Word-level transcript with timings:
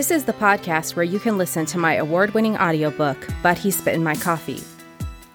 This 0.00 0.10
is 0.10 0.24
the 0.24 0.32
podcast 0.32 0.96
where 0.96 1.04
you 1.04 1.20
can 1.20 1.36
listen 1.36 1.66
to 1.66 1.76
my 1.76 1.96
award 1.96 2.32
winning 2.32 2.56
audiobook, 2.56 3.18
But 3.42 3.58
He 3.58 3.70
Spit 3.70 3.92
in 3.92 4.02
My 4.02 4.14
Coffee. 4.14 4.62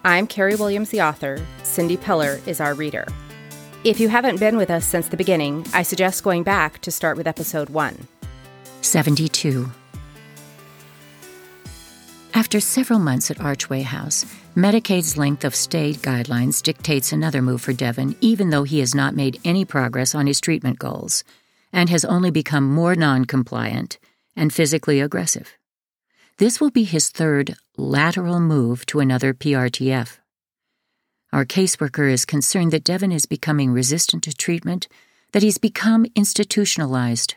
I'm 0.03 0.25
Carrie 0.25 0.55
Williams, 0.55 0.89
the 0.89 1.03
author. 1.03 1.37
Cindy 1.61 1.97
Piller 1.97 2.41
is 2.47 2.59
our 2.59 2.73
reader. 2.73 3.05
If 3.83 3.99
you 3.99 4.09
haven't 4.09 4.39
been 4.39 4.57
with 4.57 4.71
us 4.71 4.83
since 4.83 5.07
the 5.07 5.17
beginning, 5.17 5.67
I 5.71 5.83
suggest 5.83 6.23
going 6.23 6.41
back 6.41 6.81
to 6.81 6.89
start 6.89 7.15
with 7.15 7.27
episode 7.27 7.69
1. 7.69 8.07
72. 8.81 9.69
After 12.33 12.59
several 12.59 12.97
months 12.97 13.29
at 13.29 13.39
Archway 13.39 13.83
House, 13.83 14.25
Medicaid's 14.55 15.15
length 15.15 15.45
of 15.45 15.53
stay 15.53 15.93
guidelines 15.93 16.63
dictates 16.63 17.11
another 17.11 17.43
move 17.43 17.61
for 17.61 17.73
Devon, 17.73 18.15
even 18.19 18.49
though 18.49 18.63
he 18.63 18.79
has 18.79 18.95
not 18.95 19.15
made 19.15 19.39
any 19.45 19.63
progress 19.63 20.15
on 20.15 20.25
his 20.25 20.41
treatment 20.41 20.79
goals 20.79 21.23
and 21.71 21.87
has 21.91 22.03
only 22.03 22.31
become 22.31 22.63
more 22.63 22.95
non 22.95 23.25
compliant 23.25 23.99
and 24.35 24.53
physically 24.53 24.99
aggressive. 24.99 25.57
This 26.37 26.59
will 26.59 26.71
be 26.71 26.83
his 26.83 27.09
third 27.09 27.55
lateral 27.77 28.39
move 28.39 28.85
to 28.87 28.99
another 28.99 29.33
PRTF. 29.33 30.17
Our 31.31 31.45
caseworker 31.45 32.11
is 32.11 32.25
concerned 32.25 32.71
that 32.71 32.83
Devon 32.83 33.11
is 33.11 33.25
becoming 33.25 33.71
resistant 33.71 34.23
to 34.23 34.33
treatment, 34.33 34.87
that 35.31 35.43
he's 35.43 35.57
become 35.57 36.05
institutionalized. 36.15 37.35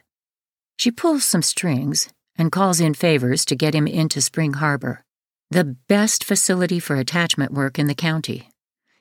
She 0.78 0.90
pulls 0.90 1.24
some 1.24 1.42
strings 1.42 2.08
and 2.36 2.52
calls 2.52 2.80
in 2.80 2.94
favors 2.94 3.44
to 3.46 3.56
get 3.56 3.74
him 3.74 3.86
into 3.86 4.20
Spring 4.20 4.54
Harbor, 4.54 5.02
the 5.50 5.76
best 5.88 6.22
facility 6.22 6.78
for 6.78 6.96
attachment 6.96 7.52
work 7.52 7.78
in 7.78 7.88
the 7.88 7.94
county. 7.94 8.50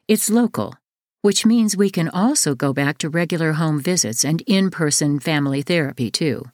It's 0.07 0.29
local, 0.29 0.75
which 1.21 1.45
means 1.45 1.77
we 1.77 1.89
can 1.89 2.09
also 2.09 2.55
go 2.55 2.73
back 2.73 2.97
to 2.99 3.09
regular 3.09 3.53
home 3.53 3.79
visits 3.79 4.23
and 4.23 4.41
in 4.47 4.71
person 4.71 5.19
family 5.19 5.61
therapy, 5.61 6.09
too. 6.09 6.45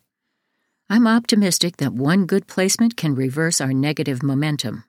I'm 0.93 1.07
optimistic 1.07 1.77
that 1.77 1.95
one 1.95 2.27
good 2.27 2.45
placement 2.45 2.95
can 2.95 3.15
reverse 3.15 3.59
our 3.59 3.73
negative 3.73 4.21
momentum. 4.21 4.83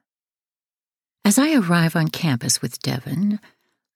As 1.24 1.38
I 1.38 1.54
arrive 1.54 1.96
on 1.96 2.08
campus 2.08 2.60
with 2.60 2.78
Devon, 2.82 3.40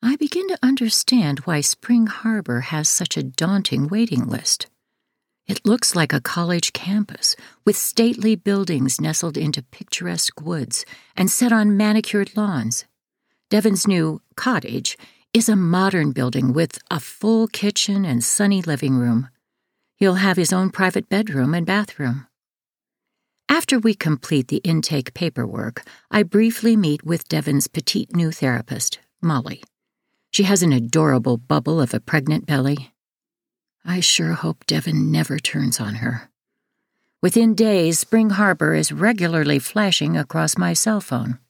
I 0.02 0.16
begin 0.16 0.48
to 0.48 0.58
understand 0.62 1.40
why 1.40 1.60
Spring 1.60 2.06
Harbor 2.06 2.60
has 2.60 2.88
such 2.88 3.18
a 3.18 3.22
daunting 3.22 3.88
waiting 3.88 4.26
list. 4.26 4.68
It 5.46 5.66
looks 5.66 5.94
like 5.94 6.14
a 6.14 6.20
college 6.22 6.72
campus, 6.72 7.36
with 7.66 7.76
stately 7.76 8.36
buildings 8.36 9.02
nestled 9.02 9.36
into 9.36 9.62
picturesque 9.62 10.40
woods 10.40 10.86
and 11.14 11.30
set 11.30 11.52
on 11.52 11.76
manicured 11.76 12.34
lawns. 12.34 12.86
Devon's 13.50 13.86
new 13.86 14.22
cottage 14.34 14.96
is 15.34 15.50
a 15.50 15.56
modern 15.56 16.12
building 16.12 16.54
with 16.54 16.78
a 16.90 17.00
full 17.00 17.48
kitchen 17.48 18.06
and 18.06 18.24
sunny 18.24 18.62
living 18.62 18.94
room. 18.94 19.28
He'll 19.98 20.14
have 20.14 20.36
his 20.36 20.52
own 20.52 20.70
private 20.70 21.08
bedroom 21.08 21.54
and 21.54 21.66
bathroom. 21.66 22.28
After 23.48 23.80
we 23.80 23.94
complete 23.94 24.46
the 24.46 24.58
intake 24.58 25.12
paperwork, 25.12 25.82
I 26.10 26.22
briefly 26.22 26.76
meet 26.76 27.04
with 27.04 27.28
Devon's 27.28 27.66
petite 27.66 28.14
new 28.14 28.30
therapist, 28.30 29.00
Molly. 29.20 29.64
She 30.30 30.44
has 30.44 30.62
an 30.62 30.72
adorable 30.72 31.36
bubble 31.36 31.80
of 31.80 31.92
a 31.92 31.98
pregnant 31.98 32.46
belly. 32.46 32.92
I 33.84 33.98
sure 33.98 34.34
hope 34.34 34.66
Devon 34.66 35.10
never 35.10 35.38
turns 35.38 35.80
on 35.80 35.96
her. 35.96 36.30
Within 37.20 37.56
days, 37.56 37.98
Spring 37.98 38.30
Harbor 38.30 38.74
is 38.74 38.92
regularly 38.92 39.58
flashing 39.58 40.16
across 40.16 40.56
my 40.56 40.74
cell 40.74 41.00
phone. 41.00 41.40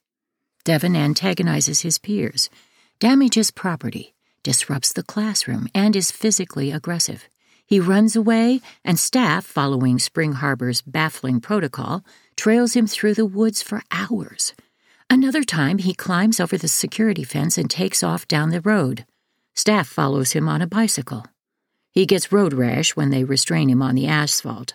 Devon 0.65 0.97
antagonizes 0.97 1.81
his 1.81 1.99
peers, 1.99 2.49
damages 2.99 3.51
property, 3.51 4.15
disrupts 4.43 4.95
the 4.95 5.03
classroom, 5.03 5.69
and 5.75 5.95
is 5.95 6.11
physically 6.11 6.71
aggressive. 6.71 7.29
He 7.69 7.81
runs 7.81 8.17
away, 8.17 8.63
and 8.83 8.99
staff, 8.99 9.45
following 9.45 9.99
Spring 9.99 10.33
Harbor's 10.33 10.81
baffling 10.81 11.39
protocol, 11.39 12.03
trails 12.35 12.75
him 12.75 12.87
through 12.87 13.13
the 13.13 13.27
woods 13.27 13.63
for 13.63 13.83
hours. 13.91 14.55
Another 15.11 15.45
time, 15.45 15.77
he 15.77 15.93
climbs 15.93 16.41
over 16.41 16.57
the 16.57 16.67
security 16.67 17.25
fence 17.25 17.59
and 17.59 17.69
takes 17.69 18.03
off 18.03 18.27
down 18.27 18.49
the 18.49 18.63
road. 18.63 19.05
Staff 19.55 19.87
follows 19.87 20.33
him 20.33 20.49
on 20.49 20.63
a 20.63 20.67
bicycle. 20.67 21.27
He 21.93 22.07
gets 22.07 22.33
road 22.33 22.55
rash 22.55 22.97
when 22.97 23.11
they 23.11 23.23
restrain 23.23 23.69
him 23.69 23.83
on 23.83 23.97
the 23.97 24.07
asphalt. 24.07 24.73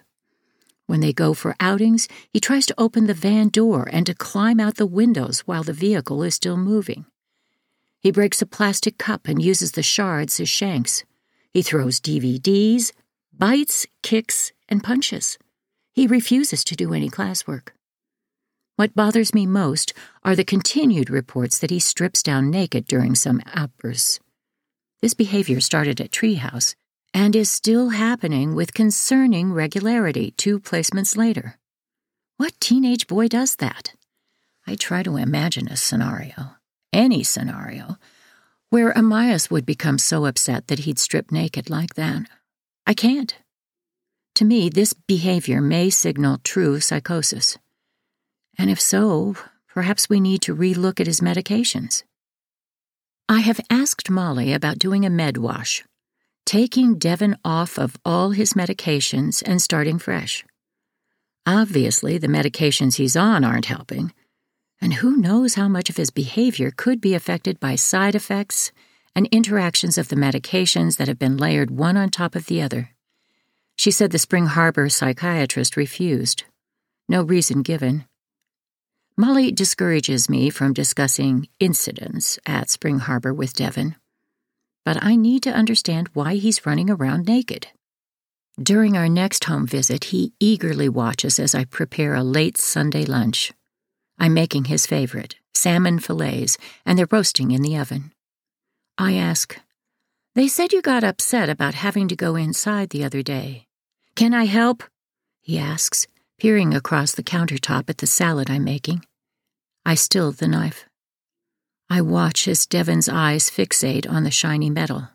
When 0.86 1.00
they 1.00 1.14
go 1.14 1.34
for 1.34 1.56
outings, 1.60 2.08
he 2.30 2.40
tries 2.40 2.68
to 2.68 2.76
open 2.78 3.08
the 3.08 3.16
van 3.16 3.50
door 3.50 3.90
and 3.92 4.06
to 4.06 4.14
climb 4.14 4.60
out 4.60 4.76
the 4.76 4.86
windows 4.86 5.40
while 5.48 5.64
the 5.64 5.74
vehicle 5.74 6.22
is 6.22 6.36
still 6.36 6.58
moving. 6.58 7.08
He 8.00 8.12
breaks 8.12 8.40
a 8.40 8.46
plastic 8.46 9.00
cup 9.00 9.28
and 9.28 9.42
uses 9.42 9.72
the 9.72 9.82
shards 9.82 10.40
as 10.40 10.48
shanks. 10.48 11.06
He 11.54 11.62
throws 11.62 12.00
DVDs, 12.00 12.92
bites, 13.32 13.86
kicks, 14.02 14.52
and 14.68 14.84
punches. 14.84 15.38
He 15.94 16.08
refuses 16.08 16.64
to 16.64 16.76
do 16.76 16.94
any 16.94 17.10
classwork. 17.10 17.70
What 18.76 18.96
bothers 18.96 19.36
me 19.36 19.46
most 19.46 19.94
are 20.24 20.36
the 20.36 20.44
continued 20.44 21.12
reports 21.12 21.60
that 21.60 21.70
he 21.70 21.80
strips 21.80 22.24
down 22.24 22.50
naked 22.50 22.88
during 22.88 23.14
some 23.14 23.40
outbursts. 23.54 24.20
This 25.02 25.14
behavior 25.14 25.62
started 25.62 26.02
at 26.02 26.10
Treehouse 26.10 26.74
and 27.14 27.36
is 27.36 27.52
still 27.52 27.90
happening 27.90 28.56
with 28.56 28.74
concerning 28.74 29.54
regularity 29.54 30.32
two 30.32 30.60
placements 30.60 31.16
later. 31.16 31.60
What 32.38 32.60
teenage 32.60 33.06
boy 33.06 33.28
does 33.28 33.58
that? 33.58 33.94
I 34.66 34.74
try 34.74 35.04
to 35.04 35.18
imagine 35.18 35.68
a 35.68 35.78
scenario, 35.78 36.56
any 36.92 37.24
scenario, 37.24 37.98
where 38.74 38.92
Amias 38.94 39.52
would 39.52 39.68
become 39.68 40.00
so 40.00 40.26
upset 40.26 40.66
that 40.66 40.80
he'd 40.80 40.98
strip 40.98 41.32
naked 41.32 41.70
like 41.70 41.94
that. 41.94 42.26
I 42.88 42.96
can't. 42.96 43.36
To 44.34 44.46
me, 44.46 44.68
this 44.68 44.94
behavior 44.94 45.62
may 45.62 45.92
signal 45.92 46.40
true 46.44 46.80
psychosis. 46.80 47.60
And 48.58 48.72
if 48.72 48.82
so, 48.82 49.36
perhaps 49.68 50.10
we 50.10 50.20
need 50.20 50.42
to 50.42 50.56
relook 50.56 51.00
at 51.00 51.06
his 51.06 51.22
medications. 51.22 52.02
I 53.30 53.42
have 53.42 53.60
asked 53.70 54.10
Molly 54.10 54.54
about 54.54 54.80
doing 54.80 55.06
a 55.06 55.10
med 55.12 55.38
wash, 55.38 55.84
taking 56.44 56.98
Devon 56.98 57.38
off 57.46 57.78
of 57.78 57.96
all 58.04 58.32
his 58.32 58.54
medications 58.54 59.44
and 59.46 59.62
starting 59.62 60.00
fresh. 60.00 60.44
Obviously, 61.46 62.18
the 62.18 62.26
medications 62.26 62.96
he's 62.96 63.16
on 63.16 63.44
aren't 63.44 63.68
helping, 63.68 64.14
and 64.84 64.96
who 64.96 65.16
knows 65.16 65.56
how 65.56 65.70
much 65.70 65.90
of 65.90 65.96
his 65.96 66.12
behavior 66.12 66.70
could 66.76 67.00
be 67.00 67.14
affected 67.14 67.58
by 67.58 67.74
side 67.74 68.16
effects 68.16 68.74
and 69.16 69.28
interactions 69.28 69.98
of 69.98 70.10
the 70.10 70.16
medications 70.18 70.98
that 70.98 71.08
have 71.08 71.18
been 71.18 71.38
layered 71.38 71.72
one 71.72 71.96
on 71.96 72.10
top 72.10 72.36
of 72.36 72.48
the 72.48 72.62
other. 72.62 72.90
She 73.78 73.92
said 73.92 74.12
the 74.12 74.20
Spring 74.20 74.48
Harbor 74.48 74.90
psychiatrist 74.90 75.78
refused. 75.78 76.44
No 77.08 77.24
reason 77.24 77.62
given. 77.62 78.04
Molly 79.16 79.54
discourages 79.54 80.30
me 80.30 80.50
from 80.50 80.74
discussing 80.74 81.48
incidents 81.62 82.38
at 82.46 82.70
Spring 82.70 83.00
Harbor 83.00 83.34
with 83.34 83.54
Devon, 83.54 83.96
but 84.84 85.02
I 85.02 85.16
need 85.16 85.44
to 85.44 85.54
understand 85.54 86.10
why 86.14 86.36
he's 86.36 86.66
running 86.66 86.90
around 86.90 87.26
naked. 87.26 87.68
During 88.62 88.98
our 88.98 89.08
next 89.08 89.46
home 89.46 89.66
visit, 89.66 90.06
he 90.06 90.34
eagerly 90.42 90.90
watches 90.90 91.40
as 91.40 91.56
I 91.56 91.64
prepare 91.64 92.16
a 92.16 92.24
late 92.24 92.58
Sunday 92.58 93.06
lunch. 93.06 93.54
I'm 94.20 94.34
making 94.34 94.66
his 94.66 94.86
favorite, 94.86 95.36
salmon 95.54 96.00
fillets, 96.00 96.58
and 96.86 96.98
they're 96.98 97.08
roasting 97.12 97.52
in 97.52 97.62
the 97.62 97.78
oven. 97.78 98.12
I 98.98 99.14
ask, 99.14 99.58
They 100.36 100.48
said 100.48 100.72
you 100.72 100.82
got 100.82 101.04
upset 101.04 101.50
about 101.50 101.74
having 101.74 102.08
to 102.08 102.16
go 102.16 102.36
inside 102.36 102.90
the 102.90 103.04
other 103.04 103.22
day. 103.22 103.68
Can 104.16 104.34
I 104.34 104.46
help? 104.46 104.84
He 105.42 105.58
asks, 105.58 106.08
peering 106.40 106.74
across 106.74 107.14
the 107.14 107.24
countertop 107.24 107.90
at 107.90 107.98
the 107.98 108.08
salad 108.08 108.50
I'm 108.50 108.64
making. 108.64 109.06
I 109.86 109.96
still 109.96 110.32
the 110.32 110.48
knife. 110.48 110.86
I 111.90 112.02
watch 112.02 112.48
as 112.48 112.66
Devon's 112.66 113.10
eyes 113.10 113.50
fixate 113.50 114.10
on 114.10 114.24
the 114.24 114.32
shiny 114.32 114.70
metal. 114.70 115.10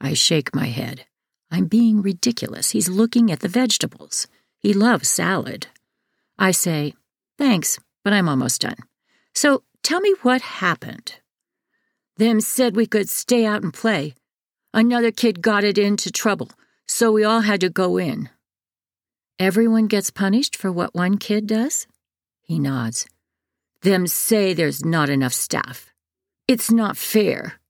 I 0.00 0.14
shake 0.14 0.54
my 0.54 0.66
head. 0.66 1.06
I'm 1.50 1.66
being 1.66 2.02
ridiculous. 2.02 2.70
He's 2.70 2.88
looking 2.88 3.32
at 3.32 3.40
the 3.40 3.48
vegetables. 3.48 4.26
He 4.60 4.72
loves 4.72 5.08
salad. 5.08 5.68
I 6.38 6.50
say, 6.50 6.94
Thanks, 7.38 7.78
but 8.04 8.12
I'm 8.12 8.28
almost 8.28 8.60
done. 8.60 8.76
So 9.34 9.62
tell 9.82 10.00
me 10.00 10.14
what 10.22 10.40
happened. 10.40 11.20
Them 12.16 12.40
said 12.40 12.74
we 12.74 12.86
could 12.86 13.08
stay 13.08 13.46
out 13.46 13.62
and 13.62 13.72
play. 13.72 14.14
Another 14.74 15.10
kid 15.10 15.40
got 15.40 15.64
it 15.64 15.78
into 15.78 16.10
trouble, 16.10 16.50
so 16.86 17.12
we 17.12 17.24
all 17.24 17.40
had 17.40 17.60
to 17.60 17.68
go 17.68 17.96
in. 17.96 18.28
Everyone 19.38 19.86
gets 19.86 20.10
punished 20.10 20.56
for 20.56 20.72
what 20.72 20.94
one 20.94 21.16
kid 21.16 21.46
does? 21.46 21.86
He 22.42 22.58
nods. 22.58 23.06
Them 23.82 24.06
say 24.08 24.52
there's 24.52 24.84
not 24.84 25.08
enough 25.08 25.32
staff. 25.32 25.92
It's 26.48 26.72
not 26.72 26.96
fair. 26.96 27.60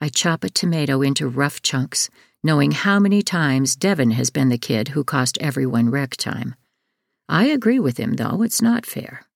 I 0.00 0.08
chop 0.08 0.42
a 0.42 0.48
tomato 0.48 1.02
into 1.02 1.28
rough 1.28 1.60
chunks, 1.60 2.08
knowing 2.42 2.70
how 2.70 2.98
many 2.98 3.20
times 3.20 3.76
Devon 3.76 4.12
has 4.12 4.30
been 4.30 4.48
the 4.48 4.56
kid 4.56 4.88
who 4.88 5.04
cost 5.04 5.36
everyone 5.38 5.90
rec 5.90 6.16
time. 6.16 6.54
I 7.28 7.46
agree 7.46 7.78
with 7.78 7.98
him, 7.98 8.14
though, 8.14 8.42
it's 8.42 8.62
not 8.62 8.86
fair. 8.86 9.26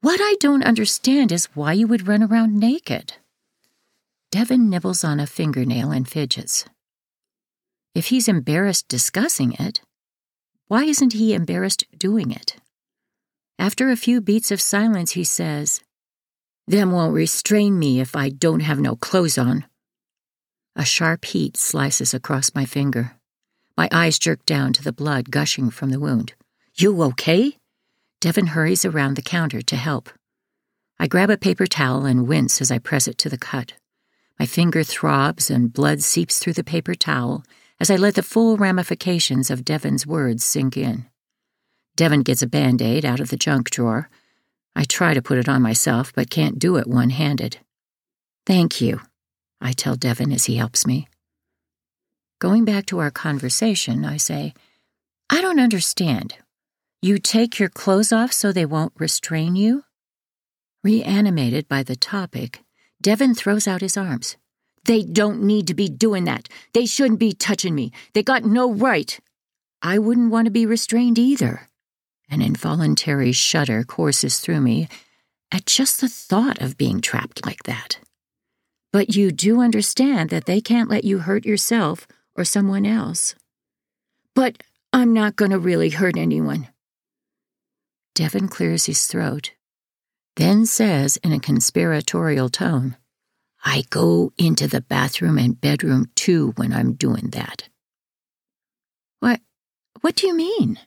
What 0.00 0.20
I 0.22 0.36
don't 0.38 0.64
understand 0.64 1.32
is 1.32 1.46
why 1.54 1.72
you 1.72 1.88
would 1.88 2.06
run 2.06 2.22
around 2.22 2.56
naked. 2.56 3.14
Devon 4.30 4.70
nibbles 4.70 5.02
on 5.02 5.18
a 5.18 5.26
fingernail 5.26 5.90
and 5.90 6.08
fidgets. 6.08 6.64
If 7.96 8.06
he's 8.06 8.28
embarrassed 8.28 8.86
discussing 8.86 9.54
it, 9.54 9.80
Why 10.68 10.84
isn't 10.84 11.14
he 11.14 11.34
embarrassed 11.34 11.84
doing 11.96 12.30
it? 12.30 12.56
After 13.58 13.90
a 13.90 13.96
few 13.96 14.20
beats 14.20 14.52
of 14.52 14.60
silence, 14.60 15.12
he 15.12 15.24
says, 15.24 15.80
Them 16.68 16.92
won't 16.92 17.14
restrain 17.14 17.76
me 17.76 17.98
if 17.98 18.14
I 18.14 18.28
don't 18.28 18.60
have 18.60 18.78
no 18.78 18.94
clothes 18.94 19.36
on. 19.36 19.64
A 20.76 20.84
sharp 20.84 21.24
heat 21.24 21.56
slices 21.56 22.14
across 22.14 22.54
my 22.54 22.66
finger. 22.66 23.16
My 23.76 23.88
eyes 23.90 24.18
jerk 24.18 24.46
down 24.46 24.74
to 24.74 24.82
the 24.84 24.92
blood 24.92 25.32
gushing 25.32 25.70
from 25.70 25.90
the 25.90 25.98
wound. 25.98 26.34
You 26.76 27.02
okay? 27.02 27.57
Devon 28.20 28.48
hurries 28.48 28.84
around 28.84 29.14
the 29.14 29.22
counter 29.22 29.62
to 29.62 29.76
help. 29.76 30.10
I 30.98 31.06
grab 31.06 31.30
a 31.30 31.36
paper 31.36 31.66
towel 31.66 32.04
and 32.04 32.26
wince 32.26 32.60
as 32.60 32.72
I 32.72 32.78
press 32.78 33.06
it 33.06 33.16
to 33.18 33.28
the 33.28 33.38
cut. 33.38 33.74
My 34.38 34.46
finger 34.46 34.82
throbs 34.82 35.50
and 35.50 35.72
blood 35.72 36.02
seeps 36.02 36.38
through 36.38 36.54
the 36.54 36.64
paper 36.64 36.94
towel 36.94 37.44
as 37.78 37.90
I 37.90 37.96
let 37.96 38.16
the 38.16 38.22
full 38.22 38.56
ramifications 38.56 39.50
of 39.50 39.64
Devon's 39.64 40.06
words 40.06 40.44
sink 40.44 40.76
in. 40.76 41.06
Devon 41.94 42.22
gets 42.22 42.42
a 42.42 42.48
band 42.48 42.82
aid 42.82 43.04
out 43.04 43.20
of 43.20 43.30
the 43.30 43.36
junk 43.36 43.70
drawer. 43.70 44.10
I 44.74 44.84
try 44.84 45.14
to 45.14 45.22
put 45.22 45.38
it 45.38 45.48
on 45.48 45.62
myself, 45.62 46.12
but 46.12 46.30
can't 46.30 46.58
do 46.58 46.76
it 46.76 46.86
one 46.86 47.10
handed. 47.10 47.58
Thank 48.46 48.80
you, 48.80 49.00
I 49.60 49.72
tell 49.72 49.94
Devon 49.94 50.32
as 50.32 50.46
he 50.46 50.56
helps 50.56 50.86
me. 50.86 51.08
Going 52.40 52.64
back 52.64 52.86
to 52.86 52.98
our 52.98 53.10
conversation, 53.10 54.04
I 54.04 54.16
say, 54.16 54.54
I 55.30 55.40
don't 55.40 55.60
understand. 55.60 56.36
You 57.00 57.18
take 57.18 57.60
your 57.60 57.68
clothes 57.68 58.12
off 58.12 58.32
so 58.32 58.50
they 58.50 58.66
won't 58.66 58.92
restrain 58.98 59.54
you? 59.54 59.84
Reanimated 60.82 61.68
by 61.68 61.84
the 61.84 61.94
topic, 61.94 62.64
Devon 63.00 63.36
throws 63.36 63.68
out 63.68 63.82
his 63.82 63.96
arms. 63.96 64.36
They 64.84 65.04
don't 65.04 65.44
need 65.44 65.68
to 65.68 65.74
be 65.74 65.88
doing 65.88 66.24
that. 66.24 66.48
They 66.74 66.86
shouldn't 66.86 67.20
be 67.20 67.32
touching 67.32 67.76
me. 67.76 67.92
They 68.14 68.24
got 68.24 68.44
no 68.44 68.72
right. 68.72 69.16
I 69.80 69.98
wouldn't 69.98 70.32
want 70.32 70.46
to 70.46 70.50
be 70.50 70.66
restrained 70.66 71.20
either. 71.20 71.68
An 72.28 72.42
involuntary 72.42 73.30
shudder 73.30 73.84
courses 73.84 74.40
through 74.40 74.60
me 74.60 74.88
at 75.52 75.66
just 75.66 76.00
the 76.00 76.08
thought 76.08 76.60
of 76.60 76.76
being 76.76 77.00
trapped 77.00 77.46
like 77.46 77.62
that. 77.62 78.00
But 78.92 79.14
you 79.14 79.30
do 79.30 79.60
understand 79.60 80.30
that 80.30 80.46
they 80.46 80.60
can't 80.60 80.90
let 80.90 81.04
you 81.04 81.18
hurt 81.18 81.46
yourself 81.46 82.08
or 82.34 82.44
someone 82.44 82.84
else. 82.84 83.36
But 84.34 84.64
I'm 84.92 85.12
not 85.12 85.36
going 85.36 85.52
to 85.52 85.60
really 85.60 85.90
hurt 85.90 86.16
anyone. 86.16 86.66
Devon 88.18 88.48
clears 88.48 88.86
his 88.86 89.06
throat, 89.06 89.52
then 90.34 90.66
says 90.66 91.18
in 91.18 91.32
a 91.32 91.38
conspiratorial 91.38 92.48
tone, 92.48 92.96
I 93.64 93.84
go 93.90 94.32
into 94.36 94.66
the 94.66 94.80
bathroom 94.80 95.38
and 95.38 95.60
bedroom 95.60 96.10
too 96.16 96.52
when 96.56 96.72
I'm 96.72 96.94
doing 96.94 97.30
that. 97.30 97.68
What? 99.20 99.40
What 100.00 100.16
do 100.16 100.26
you 100.26 100.34
mean? 100.34 100.80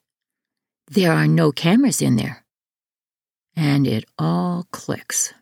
There 0.90 1.14
are 1.14 1.26
no 1.26 1.54
cameras 1.54 2.02
in 2.02 2.18
there. 2.18 2.44
And 3.56 3.88
it 3.88 4.04
all 4.20 4.68
clicks. 4.72 5.34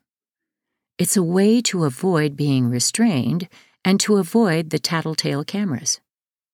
It's 0.99 1.17
a 1.17 1.23
way 1.23 1.59
to 1.63 1.85
avoid 1.85 2.37
being 2.37 2.69
restrained 2.69 3.49
and 3.83 3.99
to 4.01 4.17
avoid 4.17 4.69
the 4.69 4.77
tattletale 4.77 5.43
cameras. 5.43 5.99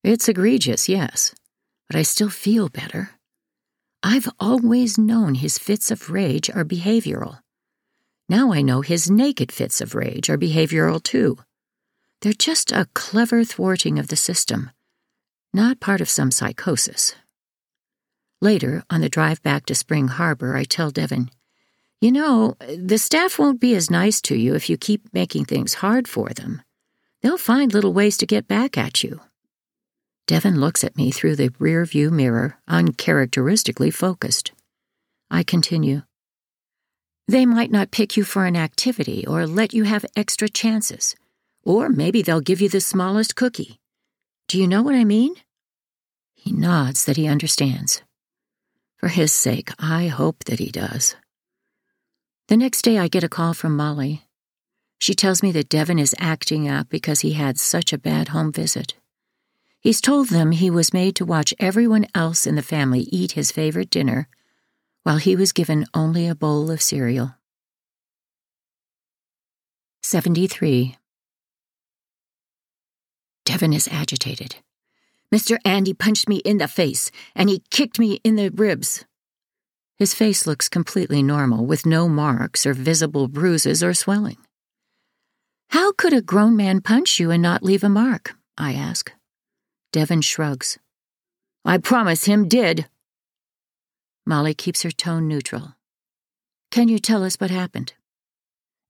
It's 0.02 0.30
egregious, 0.30 0.88
yes, 0.88 1.36
but 1.90 1.98
I 1.98 2.04
still 2.04 2.30
feel 2.30 2.70
better. 2.70 3.10
I've 4.08 4.30
always 4.40 5.00
known 5.00 5.34
his 5.34 5.58
fits 5.58 5.90
of 5.90 6.12
rage 6.12 6.48
are 6.52 6.64
behavioral. 6.64 7.40
Now 8.30 8.54
I 8.54 8.62
know 8.62 8.82
his 8.82 9.10
naked 9.10 9.52
fits 9.52 9.82
of 9.82 9.96
rage 9.96 10.30
are 10.30 10.38
behavioral 10.38 11.02
too. 11.02 11.40
They're 12.22 12.34
just 12.34 12.72
a 12.72 12.88
clever 12.94 13.44
thwarting 13.44 13.98
of 13.98 14.10
the 14.10 14.16
system, 14.16 14.70
not 15.56 15.80
part 15.80 16.02
of 16.02 16.10
some 16.10 16.30
psychosis. 16.30 17.16
Later, 18.42 18.84
on 18.92 19.02
the 19.02 19.10
drive 19.10 19.42
back 19.42 19.66
to 19.66 19.74
Spring 19.74 20.08
Harbor, 20.08 20.56
I 20.56 20.66
tell 20.66 20.92
Devon, 20.92 21.32
You 22.00 22.12
know, 22.12 22.58
the 22.78 23.00
staff 23.00 23.40
won't 23.40 23.60
be 23.60 23.74
as 23.74 23.90
nice 23.90 24.22
to 24.22 24.36
you 24.36 24.54
if 24.54 24.70
you 24.70 24.78
keep 24.78 25.12
making 25.14 25.46
things 25.46 25.82
hard 25.82 26.08
for 26.08 26.30
them. 26.30 26.62
They'll 27.24 27.40
find 27.40 27.74
little 27.74 27.92
ways 27.92 28.18
to 28.18 28.28
get 28.28 28.48
back 28.48 28.78
at 28.78 29.04
you. 29.04 29.22
Devon 30.28 30.60
looks 30.60 30.84
at 30.84 30.98
me 30.98 31.12
through 31.12 31.36
the 31.36 31.54
rear 31.60 31.86
view 31.86 32.10
mirror, 32.10 32.58
uncharacteristically 32.68 33.92
focused. 33.92 34.52
I 35.30 35.44
continue. 35.44 36.02
They 37.28 37.46
might 37.46 37.72
not 37.72 37.92
pick 37.92 38.18
you 38.18 38.24
for 38.24 38.46
an 38.46 38.56
activity 38.56 39.26
or 39.28 39.46
let 39.46 39.74
you 39.74 39.84
have 39.84 40.06
extra 40.16 40.48
chances. 40.50 41.16
Or 41.64 41.90
maybe 41.90 42.22
they'll 42.22 42.42
give 42.42 42.62
you 42.62 42.70
the 42.70 42.82
smallest 42.82 43.36
cookie. 43.36 43.80
Do 44.48 44.60
you 44.60 44.68
know 44.68 44.82
what 44.84 44.96
I 44.96 45.04
mean? 45.04 45.36
He 46.34 46.52
nods 46.52 47.06
that 47.06 47.18
he 47.18 47.28
understands. 47.28 48.04
For 48.98 49.10
his 49.10 49.34
sake, 49.34 49.72
I 49.80 50.08
hope 50.08 50.44
that 50.46 50.60
he 50.60 50.70
does. 50.70 51.16
The 52.48 52.58
next 52.58 52.84
day, 52.84 53.00
I 53.00 53.08
get 53.08 53.24
a 53.24 53.30
call 53.30 53.56
from 53.56 53.76
Molly. 53.76 54.24
She 55.00 55.16
tells 55.16 55.42
me 55.42 55.52
that 55.54 55.70
Devon 55.70 56.00
is 56.00 56.16
acting 56.20 56.70
up 56.70 56.90
because 56.90 57.22
he 57.22 57.34
had 57.34 57.60
such 57.60 57.92
a 57.92 57.98
bad 57.98 58.30
home 58.30 58.52
visit. 58.52 58.94
He's 59.86 60.02
told 60.02 60.30
them 60.30 60.50
he 60.50 60.72
was 60.72 60.96
made 60.96 61.16
to 61.18 61.26
watch 61.26 61.54
everyone 61.60 62.08
else 62.16 62.48
in 62.48 62.56
the 62.56 62.64
family 62.64 63.02
eat 63.12 63.34
his 63.34 63.52
favorite 63.52 63.92
dinner 63.92 64.28
while 65.04 65.18
he 65.18 65.36
was 65.36 65.52
given 65.52 65.86
only 65.94 66.28
a 66.28 66.34
bowl 66.34 66.72
of 66.72 66.82
cereal. 66.82 67.36
73. 70.02 70.98
Devon 73.46 73.74
is 73.74 73.88
agitated. 73.92 74.56
Mr. 75.32 75.60
Andy 75.64 75.94
punched 75.94 76.28
me 76.28 76.38
in 76.38 76.58
the 76.58 76.68
face, 76.68 77.12
and 77.36 77.48
he 77.48 77.62
kicked 77.70 78.00
me 78.00 78.20
in 78.24 78.38
the 78.38 78.50
ribs. 78.50 79.06
His 79.98 80.16
face 80.16 80.48
looks 80.48 80.68
completely 80.68 81.22
normal, 81.22 81.64
with 81.64 81.86
no 81.86 82.10
marks 82.10 82.66
or 82.66 82.74
visible 82.74 83.28
bruises 83.28 83.84
or 83.84 83.94
swelling. 83.94 84.38
How 85.70 85.92
could 85.92 86.14
a 86.14 86.24
grown 86.24 86.56
man 86.56 86.82
punch 86.82 87.20
you 87.20 87.30
and 87.30 87.44
not 87.44 87.62
leave 87.62 87.84
a 87.84 87.90
mark? 87.90 88.34
I 88.58 88.74
ask. 88.74 89.12
Devon 89.96 90.20
shrugs. 90.20 90.78
I 91.64 91.78
promise 91.78 92.26
him 92.26 92.50
did. 92.50 92.90
Molly 94.26 94.54
keeps 94.54 94.82
her 94.82 94.92
tone 94.92 95.26
neutral. 95.26 95.76
Can 96.70 96.90
you 96.90 97.00
tell 97.00 97.24
us 97.24 97.38
what 97.38 97.50
happened? 97.50 97.94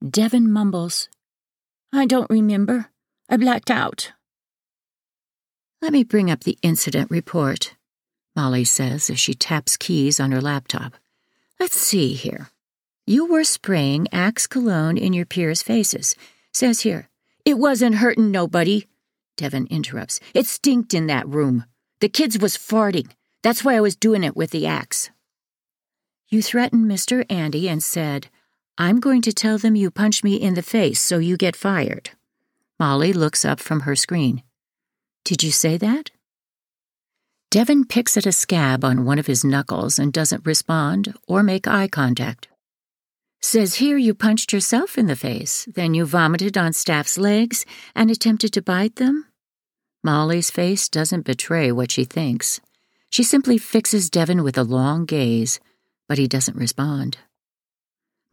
Devon 0.03 0.51
mumbles. 0.51 1.07
I 1.93 2.07
don't 2.07 2.27
remember. 2.31 2.89
I 3.29 3.37
blacked 3.37 3.69
out. 3.69 4.13
Let 5.79 5.93
me 5.93 6.03
bring 6.03 6.31
up 6.31 6.43
the 6.43 6.57
incident 6.63 7.11
report, 7.11 7.75
Molly 8.35 8.63
says 8.65 9.07
as 9.11 9.19
she 9.19 9.35
taps 9.35 9.77
keys 9.77 10.19
on 10.19 10.31
her 10.31 10.41
laptop. 10.41 10.95
Let's 11.59 11.79
see 11.79 12.13
here. 12.13 12.49
You 13.05 13.27
were 13.27 13.43
spraying 13.43 14.07
Axe 14.11 14.47
cologne 14.47 14.97
in 14.97 15.13
your 15.13 15.27
peers' 15.27 15.61
faces. 15.61 16.15
Says 16.51 16.81
here, 16.81 17.09
it 17.45 17.59
wasn't 17.59 17.97
hurting 17.97 18.31
nobody. 18.31 18.87
Devon 19.37 19.67
interrupts. 19.67 20.19
It 20.33 20.45
stinked 20.45 20.93
in 20.93 21.07
that 21.07 21.27
room. 21.27 21.65
The 21.99 22.09
kids 22.09 22.39
was 22.39 22.57
farting. 22.57 23.11
That's 23.43 23.63
why 23.63 23.75
I 23.75 23.81
was 23.81 23.95
doing 23.95 24.23
it 24.23 24.35
with 24.35 24.51
the 24.51 24.65
axe. 24.65 25.09
You 26.27 26.41
threatened 26.41 26.89
Mr. 26.89 27.25
Andy 27.29 27.69
and 27.69 27.83
said, 27.83 28.27
I'm 28.77 28.99
going 28.99 29.21
to 29.21 29.33
tell 29.33 29.57
them 29.57 29.75
you 29.75 29.91
punched 29.91 30.23
me 30.23 30.35
in 30.35 30.55
the 30.55 30.61
face 30.61 30.99
so 30.99 31.17
you 31.17 31.37
get 31.37 31.55
fired. 31.55 32.09
Molly 32.79 33.13
looks 33.13 33.45
up 33.45 33.59
from 33.59 33.81
her 33.81 33.95
screen. 33.95 34.43
Did 35.23 35.43
you 35.43 35.51
say 35.51 35.77
that? 35.77 36.11
Devon 37.51 37.85
picks 37.85 38.17
at 38.17 38.25
a 38.25 38.33
scab 38.33 38.83
on 38.83 39.05
one 39.05 39.17
of 39.17 39.27
his 39.27 39.45
knuckles 39.45 39.97
and 39.97 40.11
doesn't 40.11 40.45
respond 40.45 41.13
or 41.27 41.41
make 41.41 41.67
eye 41.67 41.87
contact. 41.87 42.49
Says 43.47 43.75
here 43.75 43.95
you 43.95 44.15
punched 44.15 44.51
yourself 44.51 44.97
in 44.97 45.05
the 45.05 45.15
face, 45.15 45.69
then 45.71 45.93
you 45.93 46.07
vomited 46.07 46.57
on 46.57 46.73
staff's 46.73 47.15
legs 47.15 47.63
and 47.93 48.09
attempted 48.09 48.51
to 48.53 48.61
bite 48.63 48.95
them? 48.95 49.27
Molly's 50.03 50.49
face 50.49 50.89
doesn't 50.89 51.27
betray 51.27 51.71
what 51.71 51.91
she 51.91 52.05
thinks. 52.05 52.59
She 53.11 53.21
simply 53.21 53.59
fixes 53.59 54.09
Devon 54.09 54.41
with 54.41 54.57
a 54.57 54.63
long 54.63 55.05
gaze 55.05 55.59
but 56.07 56.17
he 56.17 56.27
doesn't 56.27 56.57
respond. 56.57 57.19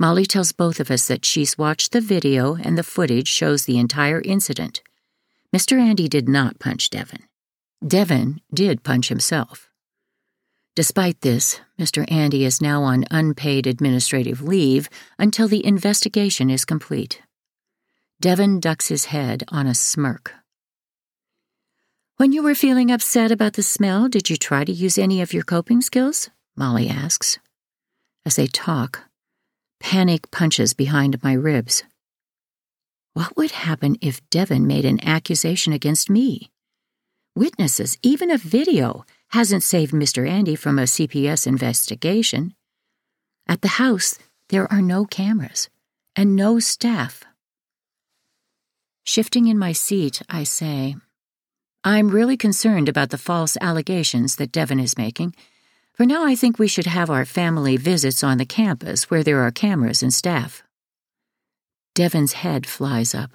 Molly 0.01 0.25
tells 0.25 0.53
both 0.53 0.81
of 0.81 0.91
us 0.91 1.07
that 1.09 1.27
she's 1.27 1.59
watched 1.59 1.93
the 1.93 2.01
video 2.01 2.55
and 2.55 2.79
the 2.79 2.83
footage 2.83 3.29
shows 3.29 3.67
the 3.67 3.79
entire 3.79 4.23
incident. 4.23 4.81
Mr. 5.55 5.79
Andy 5.79 6.09
did 6.09 6.27
not 6.27 6.59
punch 6.59 6.89
Devon. 6.89 7.25
Devon 7.87 8.41
did 8.55 8.83
punch 8.83 9.11
himself. 9.11 9.69
Despite 10.75 11.21
this, 11.21 11.61
Mr. 11.79 12.11
Andy 12.11 12.47
is 12.47 12.63
now 12.63 12.83
on 12.83 13.05
unpaid 13.11 13.67
administrative 13.67 14.41
leave 14.41 14.89
until 15.19 15.47
the 15.47 15.65
investigation 15.67 16.49
is 16.49 16.65
complete. 16.65 17.21
Devon 18.21 18.59
ducks 18.59 18.89
his 18.89 19.07
head 19.07 19.45
on 19.49 19.67
a 19.67 19.75
smirk. 19.75 20.33
When 22.17 22.33
you 22.33 22.43
were 22.43 22.55
feeling 22.55 22.91
upset 22.91 23.31
about 23.31 23.55
the 23.55 23.63
smell, 23.63 24.09
did 24.09 24.31
you 24.31 24.37
try 24.37 24.65
to 24.65 24.73
use 24.73 24.97
any 24.97 25.21
of 25.21 25.35
your 25.35 25.43
coping 25.43 25.83
skills? 25.83 26.31
Molly 26.57 26.89
asks. 26.89 27.39
As 28.25 28.37
they 28.37 28.47
talk, 28.47 29.01
panic 29.79 30.31
punches 30.31 30.73
behind 30.73 31.23
my 31.23 31.35
ribs. 31.35 31.85
What 33.13 33.37
would 33.37 33.51
happen 33.51 33.97
if 34.01 34.27
Devon 34.31 34.67
made 34.67 34.87
an 34.87 35.07
accusation 35.07 35.75
against 35.75 36.09
me? 36.09 36.51
Witnesses, 37.35 37.99
even 38.03 38.31
a 38.31 38.39
video. 38.39 39.05
Hasn't 39.33 39.63
saved 39.63 39.95
Mr. 39.95 40.29
Andy 40.29 40.55
from 40.55 40.79
a 40.79 40.83
CPS 40.83 41.47
investigation. 41.47 42.53
At 43.49 43.63
the 43.63 43.81
house, 43.81 44.19
there 44.51 44.71
are 44.71 44.83
no 44.83 45.07
cameras 45.07 45.71
and 46.15 46.37
no 46.37 46.59
staff. 46.59 47.25
Shifting 49.05 49.47
in 49.47 49.59
my 49.59 49.73
seat, 49.73 50.21
I 50.29 50.45
say, 50.45 50.97
I'm 51.83 52.11
really 52.11 52.37
concerned 52.37 52.91
about 52.91 53.09
the 53.09 53.17
false 53.17 53.57
allegations 53.59 54.37
that 54.37 54.53
Devon 54.53 54.79
is 54.79 54.99
making. 54.99 55.35
For 55.95 56.05
now, 56.05 56.27
I 56.27 56.35
think 56.35 56.59
we 56.59 56.69
should 56.69 56.87
have 56.87 57.09
our 57.09 57.25
family 57.25 57.79
visits 57.79 58.23
on 58.23 58.37
the 58.37 58.45
campus 58.45 59.11
where 59.11 59.25
there 59.25 59.41
are 59.41 59.51
cameras 59.51 60.03
and 60.03 60.13
staff. 60.13 60.63
Devon's 61.95 62.35
head 62.35 62.67
flies 62.67 63.15
up. 63.15 63.31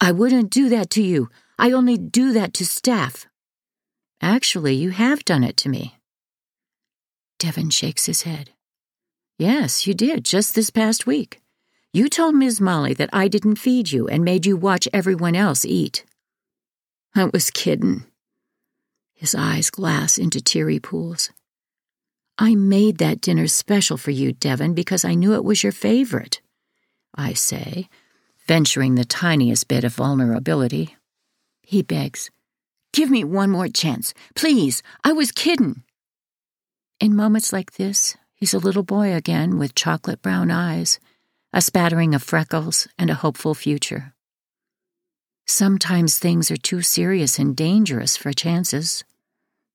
I 0.00 0.10
wouldn't 0.10 0.50
do 0.50 0.68
that 0.70 0.90
to 0.90 1.02
you. 1.02 1.30
I 1.56 1.70
only 1.70 1.96
do 1.96 2.32
that 2.32 2.52
to 2.54 2.66
staff. 2.66 3.26
Actually, 4.20 4.74
you 4.74 4.90
have 4.90 5.24
done 5.24 5.42
it 5.42 5.56
to 5.58 5.68
me. 5.68 5.96
Devon 7.38 7.70
shakes 7.70 8.06
his 8.06 8.22
head. 8.22 8.50
Yes, 9.38 9.86
you 9.86 9.94
did, 9.94 10.24
just 10.24 10.54
this 10.54 10.68
past 10.68 11.06
week. 11.06 11.40
You 11.92 12.08
told 12.08 12.34
Ms. 12.34 12.60
Molly 12.60 12.92
that 12.94 13.10
I 13.12 13.26
didn't 13.28 13.56
feed 13.56 13.90
you 13.90 14.06
and 14.06 14.22
made 14.22 14.44
you 14.44 14.56
watch 14.56 14.86
everyone 14.92 15.34
else 15.34 15.64
eat. 15.64 16.04
I 17.16 17.24
was 17.32 17.50
kiddin'. 17.50 18.04
His 19.14 19.34
eyes 19.34 19.70
glass 19.70 20.18
into 20.18 20.40
teary 20.40 20.78
pools. 20.78 21.30
I 22.38 22.54
made 22.54 22.98
that 22.98 23.20
dinner 23.20 23.48
special 23.48 23.96
for 23.96 24.12
you, 24.12 24.32
Devon, 24.32 24.74
because 24.74 25.04
I 25.04 25.14
knew 25.14 25.34
it 25.34 25.44
was 25.44 25.62
your 25.62 25.72
favorite. 25.72 26.40
I 27.14 27.32
say, 27.32 27.88
venturing 28.46 28.94
the 28.94 29.04
tiniest 29.04 29.66
bit 29.68 29.84
of 29.84 29.94
vulnerability. 29.94 30.96
He 31.62 31.82
begs, 31.82 32.30
Give 32.92 33.10
me 33.10 33.24
one 33.24 33.50
more 33.50 33.68
chance. 33.68 34.14
Please, 34.34 34.82
I 35.04 35.12
was 35.12 35.32
kiddin'. 35.32 35.82
In 36.98 37.16
moments 37.16 37.52
like 37.52 37.72
this, 37.72 38.16
he's 38.34 38.54
a 38.54 38.58
little 38.58 38.82
boy 38.82 39.14
again 39.14 39.58
with 39.58 39.74
chocolate 39.74 40.20
brown 40.20 40.50
eyes, 40.50 40.98
a 41.52 41.60
spattering 41.60 42.14
of 42.14 42.22
freckles, 42.22 42.88
and 42.98 43.10
a 43.10 43.14
hopeful 43.14 43.54
future. 43.54 44.14
Sometimes 45.46 46.18
things 46.18 46.50
are 46.50 46.56
too 46.56 46.82
serious 46.82 47.38
and 47.38 47.56
dangerous 47.56 48.16
for 48.16 48.32
chances, 48.32 49.04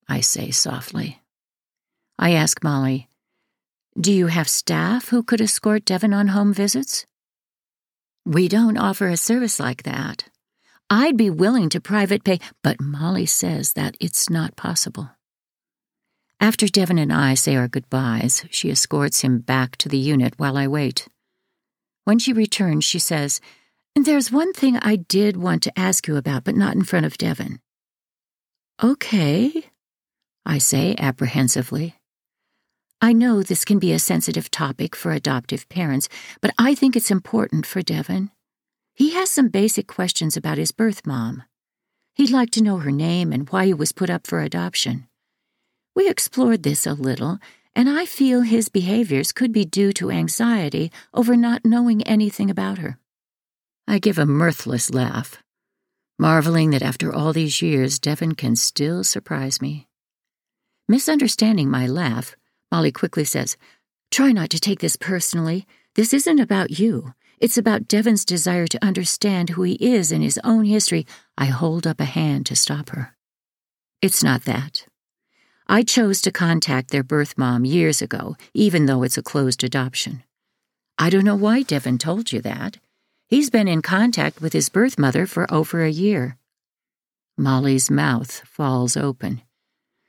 I 0.07 0.21
say 0.21 0.51
softly. 0.51 1.21
I 2.17 2.31
ask 2.31 2.63
Molly, 2.63 3.09
Do 3.99 4.13
you 4.13 4.27
have 4.27 4.47
staff 4.47 5.09
who 5.09 5.23
could 5.23 5.41
escort 5.41 5.83
Devon 5.83 6.13
on 6.13 6.29
home 6.29 6.53
visits? 6.53 7.05
We 8.25 8.47
don't 8.47 8.77
offer 8.77 9.07
a 9.07 9.17
service 9.17 9.59
like 9.59 9.83
that. 9.83 10.29
I'd 10.89 11.17
be 11.17 11.29
willing 11.29 11.69
to 11.69 11.81
private 11.81 12.23
pay, 12.23 12.39
but 12.63 12.79
Molly 12.79 13.25
says 13.25 13.73
that 13.73 13.97
it's 13.99 14.29
not 14.29 14.55
possible. 14.55 15.09
After 16.39 16.67
Devon 16.67 16.99
and 16.99 17.11
I 17.11 17.33
say 17.33 17.55
our 17.55 17.67
goodbyes, 17.67 18.45
she 18.51 18.69
escorts 18.69 19.21
him 19.21 19.39
back 19.39 19.77
to 19.77 19.89
the 19.89 19.97
unit 19.97 20.35
while 20.37 20.57
I 20.57 20.67
wait. 20.67 21.07
When 22.03 22.19
she 22.19 22.33
returns, 22.33 22.83
she 22.85 22.99
says, 22.99 23.41
There's 23.95 24.31
one 24.31 24.53
thing 24.53 24.77
I 24.77 24.97
did 24.97 25.37
want 25.37 25.63
to 25.63 25.79
ask 25.79 26.07
you 26.07 26.17
about, 26.17 26.43
but 26.43 26.55
not 26.55 26.75
in 26.75 26.83
front 26.83 27.05
of 27.07 27.17
Devon. 27.17 27.59
Okay, 28.83 29.65
I 30.45 30.59
say 30.59 30.95
apprehensively. 30.99 31.95
I 33.01 33.13
know 33.13 33.41
this 33.41 33.65
can 33.65 33.79
be 33.79 33.91
a 33.91 33.99
sensitive 33.99 34.51
topic 34.51 34.95
for 34.95 35.11
adoptive 35.11 35.67
parents, 35.69 36.09
but 36.41 36.53
I 36.59 36.75
think 36.75 36.95
it's 36.95 37.09
important 37.09 37.65
for 37.65 37.81
Devon. 37.81 38.29
He 38.95 39.11
has 39.11 39.29
some 39.29 39.49
basic 39.49 39.87
questions 39.87 40.37
about 40.37 40.57
his 40.57 40.71
birth 40.71 41.05
mom. 41.05 41.43
He'd 42.13 42.29
like 42.29 42.49
to 42.51 42.63
know 42.63 42.77
her 42.77 42.91
name 42.91 43.33
and 43.33 43.49
why 43.49 43.65
he 43.65 43.73
was 43.73 43.91
put 43.91 44.09
up 44.09 44.25
for 44.25 44.39
adoption. 44.39 45.09
We 45.93 46.09
explored 46.09 46.63
this 46.63 46.87
a 46.87 46.93
little, 46.93 47.39
and 47.75 47.89
I 47.89 48.05
feel 48.05 48.41
his 48.41 48.69
behaviors 48.69 49.33
could 49.33 49.51
be 49.51 49.65
due 49.65 49.91
to 49.93 50.11
anxiety 50.11 50.93
over 51.13 51.35
not 51.35 51.65
knowing 51.65 52.03
anything 52.03 52.49
about 52.49 52.77
her. 52.77 52.97
I 53.85 53.99
give 53.99 54.17
a 54.17 54.25
mirthless 54.25 54.93
laugh, 54.93 55.43
marveling 56.17 56.71
that 56.71 56.81
after 56.81 57.13
all 57.13 57.33
these 57.33 57.61
years, 57.61 57.99
Devon 57.99 58.33
can 58.33 58.55
still 58.55 59.03
surprise 59.03 59.61
me. 59.61 59.89
Misunderstanding 60.87 61.69
my 61.69 61.85
laugh, 61.85 62.37
Molly 62.71 62.93
quickly 62.93 63.25
says, 63.25 63.57
Try 64.09 64.31
not 64.31 64.49
to 64.51 64.59
take 64.59 64.79
this 64.79 64.95
personally. 64.95 65.67
This 65.95 66.13
isn't 66.13 66.39
about 66.39 66.79
you. 66.79 67.13
It's 67.45 67.59
about 67.59 67.87
Devon's 67.87 68.25
desire 68.25 68.65
to 68.65 68.83
understand 68.83 69.51
who 69.51 69.61
he 69.61 69.73
is 69.75 70.11
in 70.11 70.23
his 70.23 70.39
own 70.43 70.65
history. 70.65 71.05
I 71.37 71.45
hold 71.45 71.85
up 71.85 71.99
a 71.99 72.05
hand 72.05 72.47
to 72.47 72.55
stop 72.55 72.89
her. 72.89 73.15
It's 74.01 74.23
not 74.23 74.45
that. 74.45 74.87
I 75.67 75.83
chose 75.83 76.21
to 76.21 76.31
contact 76.31 76.89
their 76.89 77.03
birth 77.03 77.37
mom 77.37 77.63
years 77.63 78.01
ago, 78.01 78.35
even 78.55 78.87
though 78.87 79.03
it's 79.03 79.19
a 79.19 79.21
closed 79.21 79.63
adoption. 79.63 80.23
I 80.97 81.11
don't 81.11 81.23
know 81.23 81.35
why 81.35 81.61
Devon 81.61 81.99
told 81.99 82.31
you 82.31 82.41
that. 82.41 82.77
He's 83.27 83.51
been 83.51 83.67
in 83.67 83.83
contact 83.83 84.41
with 84.41 84.53
his 84.53 84.69
birth 84.69 84.97
mother 84.97 85.27
for 85.27 85.45
over 85.53 85.83
a 85.83 85.91
year. 85.91 86.37
Molly's 87.37 87.91
mouth 87.91 88.41
falls 88.47 88.97
open. 88.97 89.43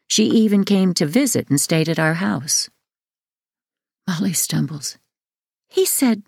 She 0.08 0.24
even 0.24 0.64
came 0.64 0.94
to 0.94 1.04
visit 1.04 1.50
and 1.50 1.60
stayed 1.60 1.90
at 1.90 1.98
our 1.98 2.14
house. 2.14 2.70
Molly 4.08 4.32
stumbles. 4.32 4.96
He 5.68 5.84
said 5.84 6.22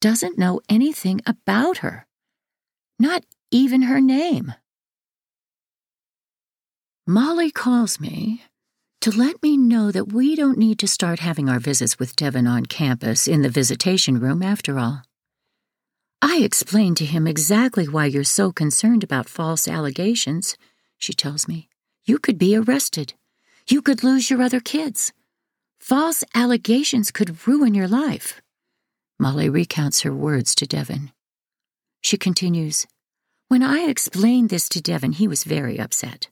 doesn't 0.00 0.38
know 0.38 0.60
anything 0.68 1.20
about 1.26 1.78
her, 1.78 2.06
not 2.98 3.24
even 3.50 3.82
her 3.82 4.00
name. 4.00 4.54
Molly 7.06 7.50
calls 7.50 7.98
me 7.98 8.42
to 9.00 9.10
let 9.10 9.42
me 9.42 9.56
know 9.56 9.90
that 9.90 10.12
we 10.12 10.36
don't 10.36 10.58
need 10.58 10.78
to 10.78 10.86
start 10.86 11.20
having 11.20 11.48
our 11.48 11.60
visits 11.60 11.98
with 11.98 12.16
Devon 12.16 12.46
on 12.46 12.66
campus 12.66 13.26
in 13.26 13.42
the 13.42 13.48
visitation 13.48 14.18
room 14.18 14.42
after 14.42 14.78
all. 14.78 15.02
I 16.20 16.38
explained 16.38 16.96
to 16.98 17.04
him 17.04 17.26
exactly 17.26 17.86
why 17.86 18.06
you're 18.06 18.24
so 18.24 18.50
concerned 18.50 19.04
about 19.04 19.28
false 19.28 19.68
allegations, 19.68 20.56
she 20.98 21.12
tells 21.12 21.46
me. 21.46 21.68
You 22.04 22.18
could 22.18 22.38
be 22.38 22.56
arrested. 22.56 23.14
You 23.68 23.82
could 23.82 24.02
lose 24.02 24.30
your 24.30 24.42
other 24.42 24.60
kids. 24.60 25.12
False 25.78 26.24
allegations 26.34 27.12
could 27.12 27.46
ruin 27.46 27.72
your 27.72 27.86
life. 27.86 28.40
Molly 29.18 29.48
recounts 29.48 30.02
her 30.02 30.12
words 30.12 30.54
to 30.54 30.66
Devon. 30.66 31.10
She 32.00 32.16
continues, 32.16 32.86
When 33.48 33.62
I 33.62 33.80
explained 33.80 34.50
this 34.50 34.68
to 34.70 34.80
Devon, 34.80 35.12
he 35.12 35.26
was 35.26 35.42
very 35.42 35.78
upset. 35.78 36.28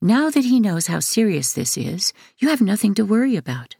Now 0.00 0.30
that 0.30 0.44
he 0.44 0.60
knows 0.60 0.86
how 0.86 1.00
serious 1.00 1.52
this 1.52 1.76
is, 1.76 2.12
you 2.38 2.48
have 2.48 2.60
nothing 2.60 2.94
to 2.94 3.04
worry 3.04 3.36
about. 3.36 3.74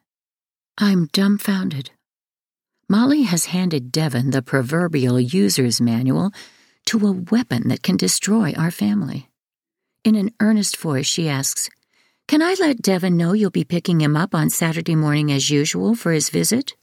I'm 0.79 1.07
dumbfounded. 1.13 1.91
Molly 2.89 3.23
has 3.23 3.47
handed 3.47 3.93
Devon 3.93 4.31
the 4.31 4.43
proverbial 4.43 5.21
user's 5.21 5.81
manual 5.81 6.33
to 6.87 7.07
a 7.07 7.13
weapon 7.13 7.69
that 7.69 7.83
can 7.83 7.97
destroy 7.97 8.53
our 8.55 8.71
family. 8.71 9.29
In 10.05 10.17
an 10.17 10.33
earnest 10.41 10.77
voice, 10.77 11.07
she 11.07 11.29
asks, 11.29 11.71
Can 12.27 12.43
I 12.43 12.55
let 12.61 12.83
Devon 12.83 13.17
know 13.17 13.33
you'll 13.33 13.51
be 13.51 13.65
picking 13.65 14.01
him 14.01 14.17
up 14.17 14.35
on 14.35 14.51
Saturday 14.51 14.97
morning 14.97 15.31
as 15.31 15.51
usual 15.51 15.95
for 15.95 16.13
his 16.13 16.31
visit? 16.31 16.75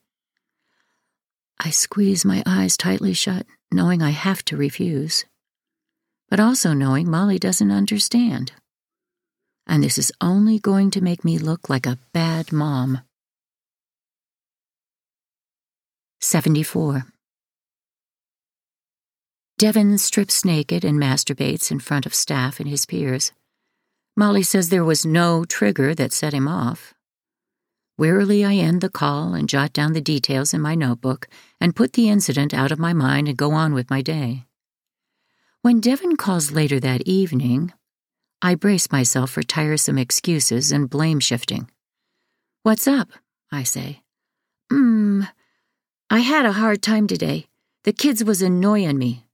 I 1.63 1.69
squeeze 1.69 2.25
my 2.25 2.41
eyes 2.43 2.75
tightly 2.75 3.13
shut, 3.13 3.45
knowing 3.71 4.01
I 4.01 4.09
have 4.09 4.43
to 4.45 4.57
refuse, 4.57 5.25
but 6.27 6.39
also 6.39 6.73
knowing 6.73 7.07
Molly 7.07 7.37
doesn't 7.37 7.69
understand. 7.69 8.53
And 9.67 9.83
this 9.83 9.99
is 9.99 10.11
only 10.19 10.57
going 10.57 10.89
to 10.91 11.01
make 11.01 11.23
me 11.23 11.37
look 11.37 11.69
like 11.69 11.85
a 11.85 11.99
bad 12.13 12.51
mom. 12.51 13.01
74. 16.19 17.05
Devon 19.59 19.99
strips 19.99 20.43
naked 20.43 20.83
and 20.83 20.99
masturbates 20.99 21.69
in 21.69 21.79
front 21.79 22.07
of 22.07 22.15
staff 22.15 22.59
and 22.59 22.67
his 22.67 22.87
peers. 22.87 23.33
Molly 24.17 24.41
says 24.41 24.69
there 24.69 24.83
was 24.83 25.05
no 25.05 25.45
trigger 25.45 25.93
that 25.93 26.11
set 26.11 26.33
him 26.33 26.47
off. 26.47 26.95
Wearily, 27.97 28.43
I 28.43 28.55
end 28.55 28.81
the 28.81 28.89
call 28.89 29.33
and 29.33 29.49
jot 29.49 29.73
down 29.73 29.93
the 29.93 30.01
details 30.01 30.53
in 30.53 30.61
my 30.61 30.75
notebook 30.75 31.27
and 31.59 31.75
put 31.75 31.93
the 31.93 32.09
incident 32.09 32.53
out 32.53 32.71
of 32.71 32.79
my 32.79 32.93
mind 32.93 33.27
and 33.27 33.37
go 33.37 33.51
on 33.51 33.73
with 33.73 33.89
my 33.89 34.01
day. 34.01 34.45
When 35.61 35.79
Devon 35.79 36.17
calls 36.17 36.51
later 36.51 36.79
that 36.79 37.03
evening, 37.07 37.71
I 38.41 38.55
brace 38.55 38.91
myself 38.91 39.29
for 39.29 39.43
tiresome 39.43 39.99
excuses 39.99 40.71
and 40.71 40.89
blame 40.89 41.19
shifting. 41.19 41.69
What's 42.63 42.87
up? 42.87 43.09
I 43.51 43.63
say. 43.63 44.01
Hmm, 44.71 45.23
I 46.09 46.19
had 46.19 46.45
a 46.45 46.53
hard 46.53 46.81
time 46.81 47.05
today. 47.05 47.47
The 47.83 47.93
kids 47.93 48.23
was 48.23 48.41
annoying 48.41 48.97
me. 48.97 49.25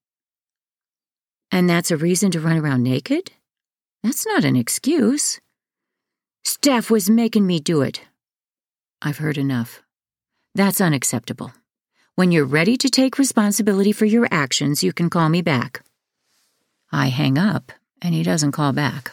And 1.52 1.70
that's 1.70 1.92
a 1.92 1.98
reason 1.98 2.32
to 2.32 2.42
run 2.42 2.58
around 2.58 2.84
naked? 2.84 3.32
That's 4.04 4.26
not 4.26 4.44
an 4.44 4.56
excuse. 4.56 5.40
Staff 6.44 6.90
was 6.90 7.10
making 7.10 7.48
me 7.48 7.60
do 7.60 7.82
it, 7.82 8.02
I've 9.02 9.20
heard 9.20 9.38
enough. 9.38 9.82
That's 10.56 10.82
unacceptable. 10.82 11.54
When 12.16 12.32
you're 12.32 12.46
ready 12.46 12.78
to 12.78 12.90
take 12.90 13.20
responsibility 13.20 13.92
for 13.92 14.06
your 14.06 14.28
actions, 14.32 14.84
you 14.84 14.92
can 14.92 15.10
call 15.10 15.30
me 15.30 15.44
back. 15.44 15.84
I 16.92 17.08
hang 17.08 17.38
up, 17.38 17.72
and 18.02 18.16
he 18.16 18.24
doesn't 18.24 18.54
call 18.54 18.74
back. 18.74 19.12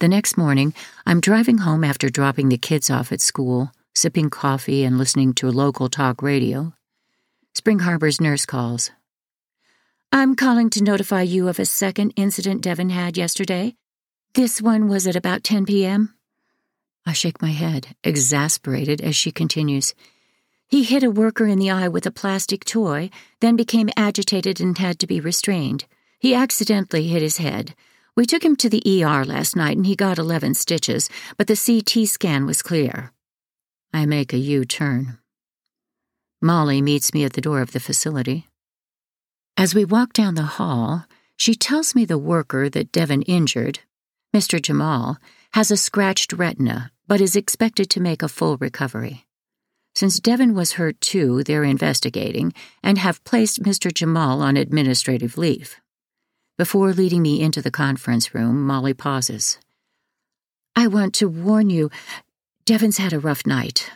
The 0.00 0.08
next 0.08 0.36
morning, 0.36 0.74
I'm 1.06 1.20
driving 1.20 1.58
home 1.58 1.82
after 1.82 2.10
dropping 2.10 2.50
the 2.50 2.58
kids 2.58 2.90
off 2.90 3.10
at 3.10 3.22
school, 3.22 3.72
sipping 3.94 4.28
coffee 4.28 4.84
and 4.84 4.98
listening 4.98 5.32
to 5.34 5.50
local 5.50 5.88
talk 5.88 6.22
radio. 6.22 6.74
Spring 7.54 7.78
Harbor's 7.80 8.20
nurse 8.20 8.44
calls. 8.44 8.90
I'm 10.12 10.36
calling 10.36 10.68
to 10.70 10.84
notify 10.84 11.22
you 11.22 11.48
of 11.48 11.58
a 11.58 11.64
second 11.64 12.12
incident 12.16 12.60
Devon 12.60 12.90
had 12.90 13.16
yesterday. 13.16 13.76
This 14.34 14.60
one 14.60 14.88
was 14.88 15.06
at 15.06 15.16
about 15.16 15.42
10 15.42 15.64
p.m. 15.64 16.14
I 17.08 17.12
shake 17.12 17.40
my 17.40 17.52
head, 17.52 17.96
exasperated, 18.04 19.00
as 19.00 19.16
she 19.16 19.32
continues. 19.32 19.94
He 20.66 20.84
hit 20.84 21.02
a 21.02 21.10
worker 21.10 21.46
in 21.46 21.58
the 21.58 21.70
eye 21.70 21.88
with 21.88 22.04
a 22.04 22.10
plastic 22.10 22.66
toy, 22.66 23.08
then 23.40 23.56
became 23.56 23.88
agitated 23.96 24.60
and 24.60 24.76
had 24.76 24.98
to 24.98 25.06
be 25.06 25.18
restrained. 25.18 25.86
He 26.18 26.34
accidentally 26.34 27.08
hit 27.08 27.22
his 27.22 27.38
head. 27.38 27.74
We 28.14 28.26
took 28.26 28.44
him 28.44 28.56
to 28.56 28.68
the 28.68 28.82
ER 28.84 29.24
last 29.24 29.56
night 29.56 29.78
and 29.78 29.86
he 29.86 29.96
got 29.96 30.18
11 30.18 30.52
stitches, 30.52 31.08
but 31.38 31.46
the 31.46 31.56
CT 31.56 32.06
scan 32.06 32.44
was 32.44 32.60
clear. 32.60 33.12
I 33.90 34.04
make 34.04 34.34
a 34.34 34.38
U 34.38 34.66
turn. 34.66 35.16
Molly 36.42 36.82
meets 36.82 37.14
me 37.14 37.24
at 37.24 37.32
the 37.32 37.40
door 37.40 37.62
of 37.62 37.72
the 37.72 37.80
facility. 37.80 38.48
As 39.56 39.74
we 39.74 39.86
walk 39.86 40.12
down 40.12 40.34
the 40.34 40.58
hall, 40.58 41.06
she 41.38 41.54
tells 41.54 41.94
me 41.94 42.04
the 42.04 42.18
worker 42.18 42.68
that 42.68 42.92
Devon 42.92 43.22
injured, 43.22 43.78
Mr. 44.34 44.60
Jamal, 44.60 45.16
has 45.52 45.70
a 45.70 45.76
scratched 45.76 46.32
retina 46.32 46.92
but 47.08 47.22
is 47.22 47.34
expected 47.34 47.88
to 47.90 48.00
make 48.00 48.22
a 48.22 48.28
full 48.28 48.58
recovery. 48.58 49.24
Since 49.94 50.20
Devon 50.20 50.54
was 50.54 50.72
hurt 50.72 51.00
too, 51.00 51.42
they're 51.42 51.64
investigating 51.64 52.52
and 52.82 52.98
have 52.98 53.24
placed 53.24 53.62
Mr. 53.62 53.92
Jamal 53.92 54.42
on 54.42 54.56
administrative 54.56 55.36
leave. 55.36 55.80
Before 56.56 56.92
leading 56.92 57.22
me 57.22 57.40
into 57.40 57.62
the 57.62 57.70
conference 57.70 58.34
room, 58.34 58.64
Molly 58.64 58.94
pauses. 58.94 59.58
I 60.76 60.86
want 60.86 61.14
to 61.14 61.28
warn 61.28 61.70
you, 61.70 61.90
Devon's 62.64 62.98
had 62.98 63.12
a 63.12 63.18
rough 63.18 63.46
night. 63.46 63.90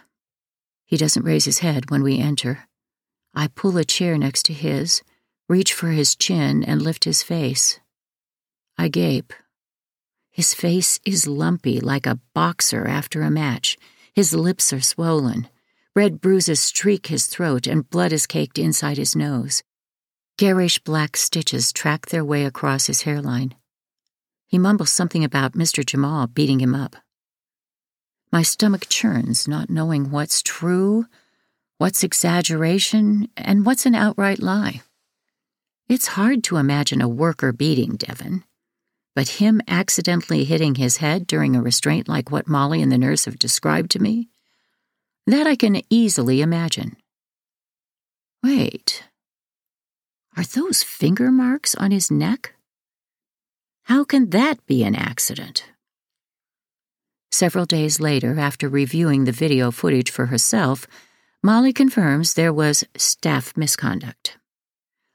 He 0.87 0.97
doesn't 0.97 1.25
raise 1.25 1.45
his 1.45 1.59
head 1.59 1.91
when 1.91 2.03
we 2.03 2.19
enter. 2.19 2.67
I 3.35 3.49
pull 3.49 3.77
a 3.77 3.85
chair 3.85 4.17
next 4.19 4.45
to 4.47 4.53
his, 4.53 5.03
reach 5.49 5.73
for 5.73 5.89
his 5.89 6.17
chin, 6.17 6.65
and 6.65 6.83
lift 6.83 7.05
his 7.05 7.23
face. 7.23 7.79
I 8.79 8.89
gape. 8.89 9.33
His 10.33 10.55
face 10.55 10.99
is 11.05 11.29
lumpy 11.29 11.79
like 11.79 12.07
a 12.07 12.19
boxer 12.35 12.89
after 12.89 13.21
a 13.21 13.31
match. 13.31 13.77
His 14.15 14.33
lips 14.33 14.73
are 14.73 14.81
swollen. 14.81 15.47
Red 15.95 16.23
bruises 16.23 16.59
streak 16.59 17.09
his 17.09 17.27
throat, 17.27 17.67
and 17.67 17.89
blood 17.89 18.13
is 18.15 18.27
caked 18.27 18.59
inside 18.59 18.97
his 18.97 19.15
nose. 19.15 19.63
Garish 20.39 20.79
black 20.79 21.19
stitches 21.19 21.71
track 21.71 22.07
their 22.07 22.25
way 22.25 22.47
across 22.47 22.87
his 22.87 23.03
hairline. 23.03 23.55
He 24.47 24.59
mumbles 24.59 24.91
something 24.91 25.23
about 25.23 25.53
Mr. 25.53 25.85
Jamal 25.85 26.27
beating 26.27 26.61
him 26.61 26.75
up. 26.75 26.97
My 28.33 28.43
stomach 28.43 28.87
churns, 28.89 29.47
not 29.47 29.69
knowing 29.69 30.11
what's 30.11 30.43
true, 30.43 31.05
what's 31.77 32.03
exaggeration, 32.03 33.29
and 33.37 33.67
what's 33.67 33.85
an 33.85 33.95
outright 33.95 34.41
lie. 34.41 34.81
It's 35.89 36.17
hard 36.17 36.43
to 36.45 36.57
imagine 36.57 37.03
a 37.03 37.09
worker 37.09 37.53
beating 37.53 37.97
Devon, 37.97 38.45
but 39.15 39.41
him 39.41 39.61
accidentally 39.69 40.45
hitting 40.45 40.77
his 40.77 40.99
head 40.99 41.27
during 41.27 41.55
a 41.55 41.63
restraint 41.63 42.09
like 42.09 42.31
what 42.31 42.49
Molly 42.49 42.83
and 42.83 42.91
the 42.91 42.99
nurse 42.99 43.27
have 43.27 43.39
described 43.39 43.91
to 43.93 44.03
me? 44.03 44.29
That 45.27 45.47
I 45.47 45.57
can 45.57 45.83
easily 45.91 46.41
imagine. 46.41 46.97
Wait. 48.43 49.05
Are 50.37 50.45
those 50.45 50.83
finger 50.83 51.31
marks 51.31 51.75
on 51.75 51.91
his 51.91 52.11
neck? 52.11 52.55
How 53.85 54.05
can 54.05 54.31
that 54.31 54.65
be 54.67 54.83
an 54.83 54.95
accident? 54.95 55.65
Several 57.31 57.65
days 57.65 58.01
later, 58.01 58.39
after 58.39 58.69
reviewing 58.69 59.25
the 59.25 59.33
video 59.33 59.71
footage 59.71 60.11
for 60.11 60.27
herself, 60.27 60.87
Molly 61.43 61.73
confirms 61.73 62.35
there 62.35 62.53
was 62.53 62.85
staff 62.97 63.57
misconduct. 63.57 64.39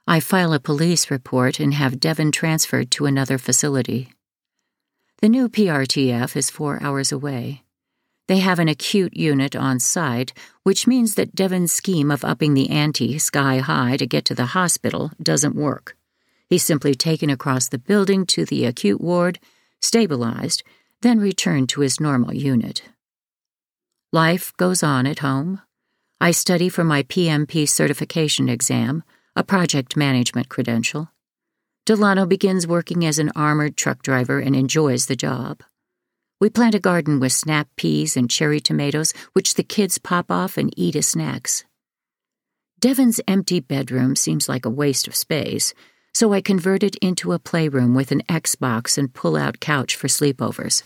I 0.09 0.21
file 0.21 0.53
a 0.53 0.59
police 0.59 1.11
report 1.11 1.59
and 1.59 1.73
have 1.73 1.99
Devon 1.99 2.31
transferred 2.31 2.91
to 2.91 3.05
another 3.07 3.37
facility. 3.37 4.13
The 5.19 5.27
new 5.27 5.49
PRTF 5.49 6.37
is 6.37 6.49
four 6.49 6.81
hours 6.81 7.11
away. 7.11 7.63
They 8.29 8.37
have 8.39 8.57
an 8.59 8.69
acute 8.69 9.17
unit 9.17 9.53
on 9.53 9.81
site, 9.81 10.31
which 10.63 10.87
means 10.87 11.15
that 11.15 11.35
Devon's 11.35 11.73
scheme 11.73 12.09
of 12.09 12.23
upping 12.23 12.53
the 12.53 12.69
ante 12.69 13.19
sky 13.19 13.57
high 13.57 13.97
to 13.97 14.07
get 14.07 14.23
to 14.25 14.35
the 14.35 14.47
hospital 14.47 15.11
doesn't 15.21 15.55
work. 15.55 15.97
He's 16.49 16.63
simply 16.63 16.95
taken 16.95 17.29
across 17.29 17.67
the 17.67 17.77
building 17.77 18.25
to 18.27 18.45
the 18.45 18.63
acute 18.63 19.01
ward, 19.01 19.39
stabilized, 19.81 20.63
then 21.01 21.19
returned 21.19 21.67
to 21.69 21.81
his 21.81 21.99
normal 21.99 22.33
unit. 22.33 22.81
Life 24.13 24.53
goes 24.55 24.83
on 24.83 25.05
at 25.05 25.19
home. 25.19 25.61
I 26.21 26.31
study 26.31 26.69
for 26.69 26.85
my 26.85 27.03
PMP 27.03 27.67
certification 27.67 28.47
exam, 28.47 29.03
a 29.37 29.43
project 29.43 29.95
management 29.95 30.49
credential. 30.49 31.11
Delano 31.85 32.25
begins 32.25 32.65
working 32.65 33.05
as 33.05 33.19
an 33.19 33.31
armored 33.35 33.77
truck 33.77 34.01
driver 34.01 34.39
and 34.39 34.55
enjoys 34.55 35.05
the 35.05 35.15
job. 35.15 35.61
We 36.41 36.49
plant 36.49 36.73
a 36.73 36.79
garden 36.79 37.19
with 37.19 37.33
snap 37.33 37.67
peas 37.75 38.17
and 38.17 38.31
cherry 38.31 38.59
tomatoes, 38.59 39.13
which 39.33 39.53
the 39.53 39.63
kids 39.63 39.99
pop 39.99 40.31
off 40.31 40.57
and 40.57 40.73
eat 40.75 40.95
as 40.95 41.09
snacks. 41.09 41.65
Devon's 42.79 43.21
empty 43.27 43.59
bedroom 43.59 44.15
seems 44.15 44.49
like 44.49 44.65
a 44.65 44.71
waste 44.71 45.07
of 45.07 45.15
space, 45.15 45.75
so 46.15 46.33
I 46.33 46.41
convert 46.41 46.81
it 46.81 46.95
into 46.95 47.31
a 47.31 47.39
playroom 47.39 47.93
with 47.93 48.11
an 48.11 48.23
Xbox 48.23 48.97
and 48.97 49.13
pull 49.13 49.35
out 49.35 49.59
couch 49.59 49.95
for 49.95 50.07
sleepovers. 50.07 50.81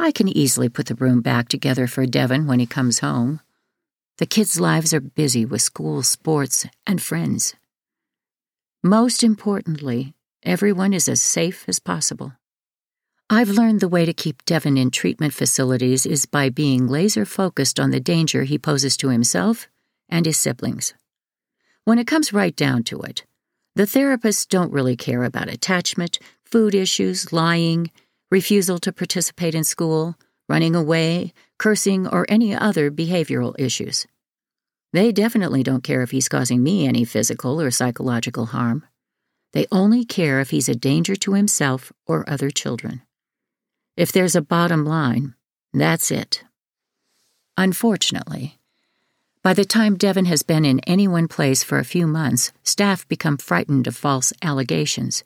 I 0.00 0.12
can 0.12 0.28
easily 0.28 0.70
put 0.70 0.86
the 0.86 0.94
room 0.94 1.20
back 1.20 1.48
together 1.48 1.86
for 1.86 2.06
Devon 2.06 2.46
when 2.46 2.58
he 2.58 2.66
comes 2.66 3.00
home. 3.00 3.40
The 4.16 4.24
kids' 4.24 4.58
lives 4.58 4.94
are 4.94 5.00
busy 5.00 5.44
with 5.44 5.60
school, 5.60 6.02
sports, 6.02 6.64
and 6.86 7.02
friends. 7.02 7.54
Most 8.86 9.24
importantly, 9.24 10.14
everyone 10.44 10.92
is 10.92 11.08
as 11.08 11.20
safe 11.20 11.64
as 11.66 11.80
possible. 11.80 12.34
I've 13.28 13.48
learned 13.48 13.80
the 13.80 13.88
way 13.88 14.04
to 14.06 14.12
keep 14.12 14.44
Devon 14.44 14.76
in 14.78 14.92
treatment 14.92 15.34
facilities 15.34 16.06
is 16.06 16.24
by 16.24 16.50
being 16.50 16.86
laser 16.86 17.24
focused 17.24 17.80
on 17.80 17.90
the 17.90 17.98
danger 17.98 18.44
he 18.44 18.60
poses 18.60 18.96
to 18.98 19.08
himself 19.08 19.66
and 20.08 20.24
his 20.24 20.36
siblings. 20.36 20.94
When 21.84 21.98
it 21.98 22.06
comes 22.06 22.32
right 22.32 22.54
down 22.54 22.84
to 22.84 23.00
it, 23.00 23.24
the 23.74 23.86
therapists 23.86 24.46
don't 24.46 24.72
really 24.72 24.94
care 24.94 25.24
about 25.24 25.48
attachment, 25.48 26.20
food 26.44 26.72
issues, 26.72 27.32
lying, 27.32 27.90
refusal 28.30 28.78
to 28.78 28.92
participate 28.92 29.56
in 29.56 29.64
school, 29.64 30.14
running 30.48 30.76
away, 30.76 31.32
cursing, 31.58 32.06
or 32.06 32.24
any 32.28 32.54
other 32.54 32.92
behavioral 32.92 33.52
issues. 33.58 34.06
They 34.96 35.12
definitely 35.12 35.62
don't 35.62 35.84
care 35.84 36.00
if 36.00 36.10
he's 36.10 36.26
causing 36.26 36.62
me 36.62 36.86
any 36.88 37.04
physical 37.04 37.60
or 37.60 37.70
psychological 37.70 38.46
harm. 38.46 38.86
They 39.52 39.66
only 39.70 40.06
care 40.06 40.40
if 40.40 40.48
he's 40.48 40.70
a 40.70 40.74
danger 40.74 41.14
to 41.16 41.34
himself 41.34 41.92
or 42.06 42.24
other 42.26 42.48
children. 42.48 43.02
If 43.98 44.10
there's 44.10 44.34
a 44.34 44.40
bottom 44.40 44.86
line, 44.86 45.34
that's 45.74 46.10
it. 46.10 46.44
Unfortunately, 47.58 48.56
by 49.42 49.52
the 49.52 49.66
time 49.66 49.98
Devon 49.98 50.24
has 50.24 50.42
been 50.42 50.64
in 50.64 50.80
any 50.86 51.06
one 51.06 51.28
place 51.28 51.62
for 51.62 51.78
a 51.78 51.84
few 51.84 52.06
months, 52.06 52.52
staff 52.62 53.06
become 53.06 53.36
frightened 53.36 53.86
of 53.86 53.94
false 53.94 54.32
allegations. 54.40 55.24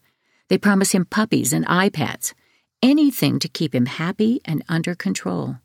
They 0.49 0.59
promise 0.59 0.91
him 0.91 1.05
puppies 1.05 1.53
and 1.53 1.65
iPads, 1.67 2.35
anything 2.83 3.39
to 3.39 3.47
keep 3.47 3.73
him 3.73 3.87
happy 3.87 4.41
and 4.45 4.65
under 4.69 4.97
control. 4.97 5.59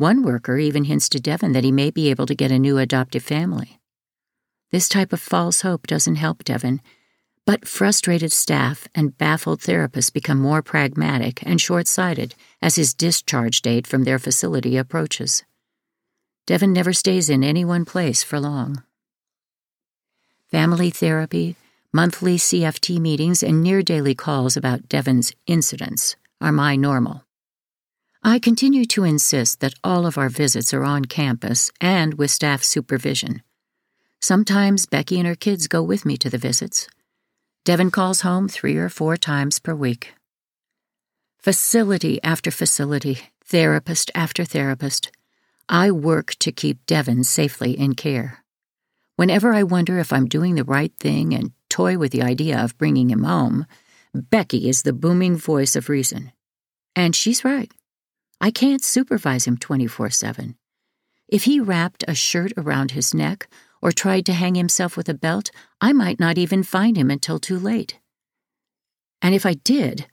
One 0.00 0.22
worker 0.22 0.56
even 0.56 0.84
hints 0.84 1.10
to 1.10 1.20
Devon 1.20 1.52
that 1.52 1.62
he 1.62 1.70
may 1.70 1.90
be 1.90 2.08
able 2.08 2.24
to 2.24 2.34
get 2.34 2.50
a 2.50 2.58
new 2.58 2.78
adoptive 2.78 3.22
family. 3.22 3.80
This 4.70 4.88
type 4.88 5.12
of 5.12 5.20
false 5.20 5.60
hope 5.60 5.86
doesn't 5.86 6.14
help 6.14 6.42
Devon 6.42 6.80
but 7.44 7.68
frustrated 7.68 8.32
staff 8.32 8.88
and 8.94 9.18
baffled 9.18 9.60
therapists 9.60 10.10
become 10.10 10.38
more 10.38 10.62
pragmatic 10.62 11.42
and 11.44 11.60
short 11.60 11.86
sighted 11.86 12.34
as 12.62 12.76
his 12.76 12.94
discharge 12.94 13.60
date 13.60 13.86
from 13.86 14.04
their 14.04 14.18
facility 14.18 14.78
approaches. 14.78 15.44
Devon 16.46 16.72
never 16.72 16.94
stays 16.94 17.28
in 17.28 17.44
any 17.44 17.62
one 17.62 17.84
place 17.84 18.22
for 18.22 18.40
long. 18.40 18.82
Family 20.50 20.88
therapy, 20.88 21.56
monthly 21.92 22.38
CFT 22.38 22.98
meetings, 22.98 23.42
and 23.42 23.62
near 23.62 23.82
daily 23.82 24.14
calls 24.14 24.56
about 24.56 24.88
Devon's 24.88 25.34
incidents 25.46 26.16
are 26.40 26.52
my 26.52 26.74
normal. 26.74 27.26
I 28.22 28.38
continue 28.38 28.84
to 28.86 29.04
insist 29.04 29.60
that 29.60 29.72
all 29.82 30.04
of 30.04 30.18
our 30.18 30.28
visits 30.28 30.74
are 30.74 30.84
on 30.84 31.06
campus 31.06 31.70
and 31.80 32.14
with 32.14 32.30
staff 32.30 32.62
supervision. 32.62 33.42
Sometimes 34.20 34.84
Becky 34.84 35.18
and 35.18 35.26
her 35.26 35.34
kids 35.34 35.66
go 35.66 35.82
with 35.82 36.04
me 36.04 36.18
to 36.18 36.28
the 36.28 36.36
visits. 36.36 36.86
Devon 37.64 37.90
calls 37.90 38.20
home 38.20 38.46
three 38.46 38.76
or 38.76 38.90
four 38.90 39.16
times 39.16 39.58
per 39.58 39.74
week. 39.74 40.12
Facility 41.38 42.22
after 42.22 42.50
facility, 42.50 43.20
therapist 43.42 44.10
after 44.14 44.44
therapist, 44.44 45.10
I 45.66 45.90
work 45.90 46.34
to 46.40 46.52
keep 46.52 46.84
Devon 46.84 47.24
safely 47.24 47.72
in 47.72 47.94
care. 47.94 48.44
Whenever 49.16 49.54
I 49.54 49.62
wonder 49.62 49.98
if 49.98 50.12
I'm 50.12 50.28
doing 50.28 50.56
the 50.56 50.64
right 50.64 50.92
thing 51.00 51.34
and 51.34 51.52
toy 51.70 51.96
with 51.96 52.12
the 52.12 52.22
idea 52.22 52.62
of 52.62 52.76
bringing 52.76 53.08
him 53.08 53.22
home, 53.22 53.64
Becky 54.12 54.68
is 54.68 54.82
the 54.82 54.92
booming 54.92 55.36
voice 55.36 55.74
of 55.74 55.88
reason. 55.88 56.32
And 56.94 57.16
she's 57.16 57.46
right. 57.46 57.72
I 58.40 58.50
can't 58.50 58.82
supervise 58.82 59.46
him 59.46 59.56
24 59.58 60.10
7. 60.10 60.56
If 61.28 61.44
he 61.44 61.60
wrapped 61.60 62.04
a 62.08 62.14
shirt 62.14 62.52
around 62.56 62.92
his 62.92 63.14
neck 63.14 63.48
or 63.82 63.92
tried 63.92 64.26
to 64.26 64.32
hang 64.32 64.54
himself 64.54 64.96
with 64.96 65.08
a 65.08 65.14
belt, 65.14 65.50
I 65.80 65.92
might 65.92 66.18
not 66.18 66.38
even 66.38 66.62
find 66.62 66.96
him 66.96 67.10
until 67.10 67.38
too 67.38 67.58
late. 67.58 67.98
And 69.22 69.34
if 69.34 69.44
I 69.44 69.54
did, 69.54 70.06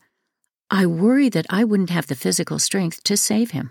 I 0.70 0.86
worry 0.86 1.28
that 1.30 1.46
I 1.48 1.64
wouldn't 1.64 1.90
have 1.90 2.06
the 2.06 2.14
physical 2.14 2.58
strength 2.58 3.02
to 3.04 3.16
save 3.16 3.52
him. 3.52 3.70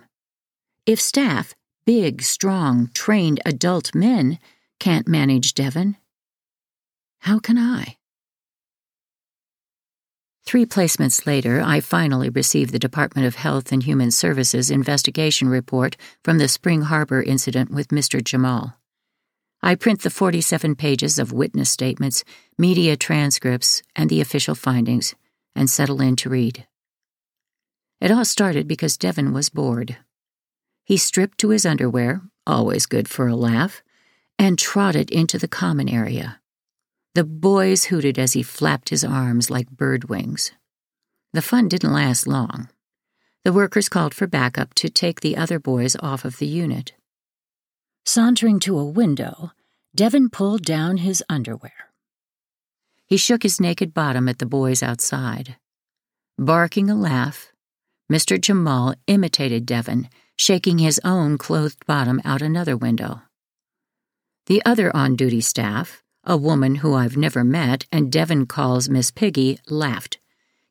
If 0.85 0.99
staff, 0.99 1.53
big, 1.85 2.23
strong, 2.23 2.89
trained 2.93 3.39
adult 3.45 3.93
men, 3.93 4.39
can't 4.79 5.07
manage 5.07 5.53
Devon, 5.53 5.97
how 7.19 7.39
can 7.39 7.57
I? 7.57 7.97
Three 10.47 10.65
placements 10.65 11.25
later, 11.27 11.62
I 11.62 11.81
finally 11.81 12.29
received 12.29 12.71
the 12.71 12.79
Department 12.79 13.27
of 13.27 13.36
Health 13.36 13.73
and 13.73 13.83
Human 13.83 14.12
Services 14.12 14.71
investigation 14.71 15.49
report 15.49 15.97
from 16.23 16.38
the 16.38 16.47
Spring 16.47 16.83
Harbor 16.83 17.21
incident 17.21 17.69
with 17.69 17.89
Mr. 17.89 18.23
Jamal. 18.23 18.77
I 19.62 19.75
print 19.75 20.03
the 20.03 20.10
47 20.10 20.75
pages 20.75 21.19
of 21.19 21.33
witness 21.33 21.69
statements, 21.69 22.23
media 22.57 22.95
transcripts, 22.95 23.83
and 23.93 24.10
the 24.10 24.21
official 24.21 24.55
findings, 24.55 25.15
and 25.53 25.69
settle 25.69 26.01
in 26.01 26.15
to 26.15 26.29
read. 26.29 26.65
It 27.99 28.10
all 28.10 28.23
started 28.23 28.69
because 28.69 28.95
Devon 28.95 29.33
was 29.33 29.49
bored. 29.49 29.97
He 30.86 30.95
stripped 30.95 31.39
to 31.39 31.49
his 31.49 31.65
underwear, 31.65 32.21
always 32.45 32.86
good 32.86 33.10
for 33.10 33.27
a 33.27 33.36
laugh, 33.36 33.83
and 34.39 34.57
trotted 34.57 35.12
into 35.12 35.38
the 35.38 35.49
common 35.49 35.89
area. 35.89 36.39
The 37.17 37.23
boys 37.23 37.86
hooted 37.86 38.19
as 38.19 38.34
he 38.34 38.43
flapped 38.43 38.89
his 38.89 39.03
arms 39.03 39.49
like 39.49 39.71
bird 39.71 40.08
wings. 40.08 40.51
The 41.34 41.41
fun 41.41 41.67
didn't 41.67 41.91
last 41.91 42.27
long. 42.27 42.69
The 43.43 43.51
workers 43.51 43.89
called 43.89 44.13
for 44.13 44.27
backup 44.27 44.75
to 44.75 44.88
take 44.88 45.21
the 45.21 45.36
other 45.36 45.58
boys 45.58 45.95
off 45.99 46.25
of 46.25 46.38
the 46.38 46.45
unit. 46.45 46.93
Sauntering 48.06 48.60
to 48.60 48.77
a 48.77 48.86
window, 48.86 49.51
Devon 49.95 50.30
pulled 50.30 50.62
down 50.62 50.97
his 50.97 51.23
underwear. 51.27 51.89
He 53.08 53.17
shook 53.17 53.41
his 53.41 53.60
naked 53.60 53.95
bottom 53.95 54.30
at 54.30 54.38
the 54.38 54.45
boys 54.45 54.84
outside. 54.84 55.56
Barking 56.38 56.88
a 56.88 56.95
laugh, 56.95 57.51
Mr. 58.12 58.39
Jamal 58.39 58.93
imitated 59.08 59.65
Devon, 59.65 60.08
shaking 60.38 60.77
his 60.77 61.01
own 61.03 61.39
clothed 61.39 61.84
bottom 61.88 62.21
out 62.23 62.43
another 62.43 62.77
window. 62.77 63.23
The 64.45 64.63
other 64.65 64.95
on 64.95 65.15
duty 65.15 65.41
staff, 65.41 66.03
a 66.27 66.35
woman 66.35 66.75
who 66.75 66.93
I've 66.93 67.15
never 67.15 67.43
met 67.43 67.85
and 67.89 68.11
Devon 68.11 68.45
calls 68.45 68.89
Miss 68.89 69.11
Piggy, 69.11 69.59
laughed. 69.69 70.19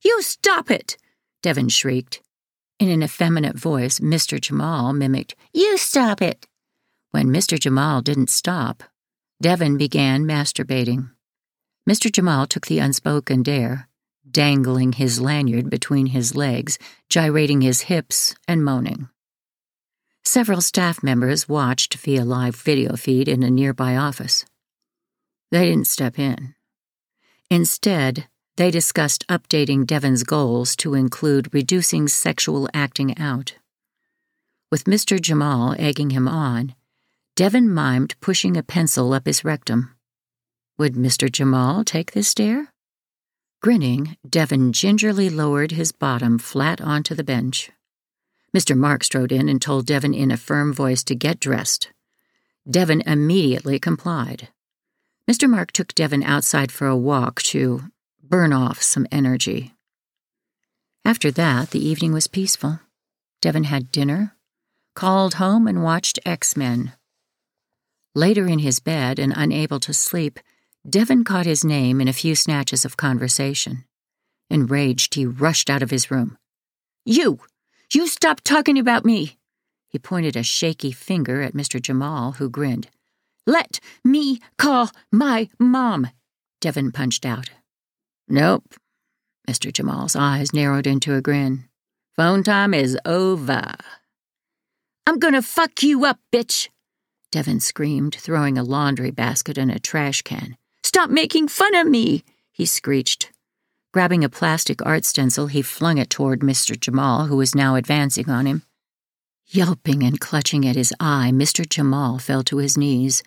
You 0.04 0.20
stop 0.20 0.70
it! 0.70 0.98
Devon 1.42 1.70
shrieked. 1.70 2.20
In 2.78 2.90
an 2.90 3.02
effeminate 3.02 3.58
voice, 3.58 3.98
Mr. 3.98 4.38
Jamal 4.38 4.92
mimicked, 4.92 5.34
You 5.54 5.78
stop 5.78 6.20
it! 6.20 6.46
When 7.10 7.28
Mr. 7.28 7.58
Jamal 7.58 8.02
didn't 8.02 8.28
stop, 8.28 8.82
Devon 9.40 9.78
began 9.78 10.26
masturbating. 10.26 11.10
Mr. 11.88 12.12
Jamal 12.12 12.46
took 12.46 12.66
the 12.66 12.78
unspoken 12.78 13.42
dare, 13.42 13.88
dangling 14.30 14.92
his 14.92 15.22
lanyard 15.22 15.70
between 15.70 16.06
his 16.06 16.36
legs, 16.36 16.78
gyrating 17.08 17.62
his 17.62 17.82
hips, 17.82 18.34
and 18.46 18.62
moaning. 18.62 19.08
Several 20.22 20.60
staff 20.60 21.02
members 21.02 21.48
watched 21.48 21.94
via 21.94 22.24
live 22.24 22.56
video 22.56 22.96
feed 22.96 23.26
in 23.26 23.42
a 23.42 23.50
nearby 23.50 23.96
office. 23.96 24.44
They 25.50 25.70
didn't 25.70 25.86
step 25.86 26.18
in. 26.18 26.54
Instead, 27.50 28.26
they 28.56 28.70
discussed 28.70 29.26
updating 29.28 29.86
Devon's 29.86 30.24
goals 30.24 30.74
to 30.76 30.94
include 30.94 31.52
reducing 31.54 32.08
sexual 32.08 32.68
acting 32.72 33.16
out. 33.18 33.54
With 34.70 34.84
Mr. 34.84 35.20
Jamal 35.20 35.76
egging 35.78 36.10
him 36.10 36.26
on, 36.26 36.74
Devon 37.36 37.68
mimed 37.68 38.14
pushing 38.20 38.56
a 38.56 38.62
pencil 38.62 39.12
up 39.12 39.26
his 39.26 39.44
rectum. 39.44 39.94
Would 40.78 40.94
Mr. 40.94 41.30
Jamal 41.30 41.84
take 41.84 42.12
this 42.12 42.34
dare? 42.34 42.72
Grinning, 43.62 44.16
Devon 44.28 44.72
gingerly 44.72 45.30
lowered 45.30 45.72
his 45.72 45.92
bottom 45.92 46.38
flat 46.38 46.80
onto 46.80 47.14
the 47.14 47.24
bench. 47.24 47.70
Mr. 48.56 48.76
Mark 48.76 49.04
strode 49.04 49.32
in 49.32 49.48
and 49.48 49.60
told 49.60 49.86
Devon 49.86 50.14
in 50.14 50.30
a 50.30 50.36
firm 50.36 50.72
voice 50.72 51.04
to 51.04 51.14
get 51.14 51.40
dressed. 51.40 51.92
Devon 52.68 53.02
immediately 53.06 53.78
complied. 53.78 54.48
Mr. 55.28 55.50
Mark 55.50 55.72
took 55.72 55.94
Devon 55.94 56.22
outside 56.22 56.70
for 56.70 56.86
a 56.86 56.96
walk 56.96 57.42
to 57.42 57.82
burn 58.22 58.52
off 58.52 58.80
some 58.80 59.06
energy. 59.10 59.74
After 61.04 61.32
that, 61.32 61.70
the 61.70 61.84
evening 61.84 62.12
was 62.12 62.28
peaceful. 62.28 62.80
Devon 63.40 63.64
had 63.64 63.90
dinner, 63.90 64.36
called 64.94 65.34
home, 65.34 65.66
and 65.66 65.82
watched 65.82 66.18
X 66.24 66.56
Men. 66.56 66.92
Later 68.14 68.46
in 68.46 68.60
his 68.60 68.80
bed 68.80 69.18
and 69.18 69.32
unable 69.36 69.80
to 69.80 69.92
sleep, 69.92 70.38
Devon 70.88 71.24
caught 71.24 71.46
his 71.46 71.64
name 71.64 72.00
in 72.00 72.08
a 72.08 72.12
few 72.12 72.34
snatches 72.36 72.84
of 72.84 72.96
conversation. 72.96 73.84
Enraged, 74.48 75.14
he 75.14 75.26
rushed 75.26 75.68
out 75.68 75.82
of 75.82 75.90
his 75.90 76.10
room. 76.10 76.38
You! 77.04 77.40
You 77.92 78.06
stop 78.06 78.40
talking 78.42 78.78
about 78.78 79.04
me! 79.04 79.38
He 79.88 79.98
pointed 79.98 80.36
a 80.36 80.42
shaky 80.42 80.92
finger 80.92 81.42
at 81.42 81.54
Mr. 81.54 81.82
Jamal, 81.82 82.32
who 82.32 82.48
grinned. 82.48 82.88
Let 83.46 83.80
me 84.04 84.40
call 84.58 84.90
my 85.12 85.48
mom, 85.58 86.08
Devon 86.60 86.92
punched 86.92 87.24
out. 87.24 87.50
Nope. 88.28 88.74
Mr. 89.48 89.72
Jamal's 89.72 90.16
eyes 90.16 90.52
narrowed 90.52 90.86
into 90.86 91.14
a 91.14 91.22
grin. 91.22 91.68
Phone 92.16 92.42
time 92.42 92.74
is 92.74 92.98
over. 93.04 93.74
I'm 95.06 95.18
gonna 95.20 95.42
fuck 95.42 95.82
you 95.82 96.04
up, 96.04 96.18
bitch, 96.32 96.68
Devon 97.30 97.60
screamed, 97.60 98.14
throwing 98.14 98.56
a 98.56 98.62
laundry 98.64 99.10
basket 99.10 99.58
and 99.58 99.70
a 99.70 99.78
trash 99.78 100.22
can. 100.22 100.56
Stop 100.82 101.10
making 101.10 101.48
fun 101.48 101.74
of 101.74 101.86
me, 101.86 102.24
he 102.50 102.64
screeched. 102.64 103.30
Grabbing 103.92 104.24
a 104.24 104.28
plastic 104.28 104.84
art 104.84 105.04
stencil, 105.04 105.46
he 105.46 105.62
flung 105.62 105.98
it 105.98 106.10
toward 106.10 106.40
Mr. 106.40 106.78
Jamal, 106.78 107.26
who 107.26 107.36
was 107.36 107.54
now 107.54 107.74
advancing 107.74 108.28
on 108.28 108.46
him. 108.46 108.62
Yelping 109.48 110.02
and 110.02 110.18
clutching 110.18 110.66
at 110.66 110.74
his 110.74 110.92
eye, 110.98 111.30
Mr. 111.32 111.68
Jamal 111.68 112.18
fell 112.18 112.42
to 112.44 112.56
his 112.56 112.76
knees. 112.76 113.22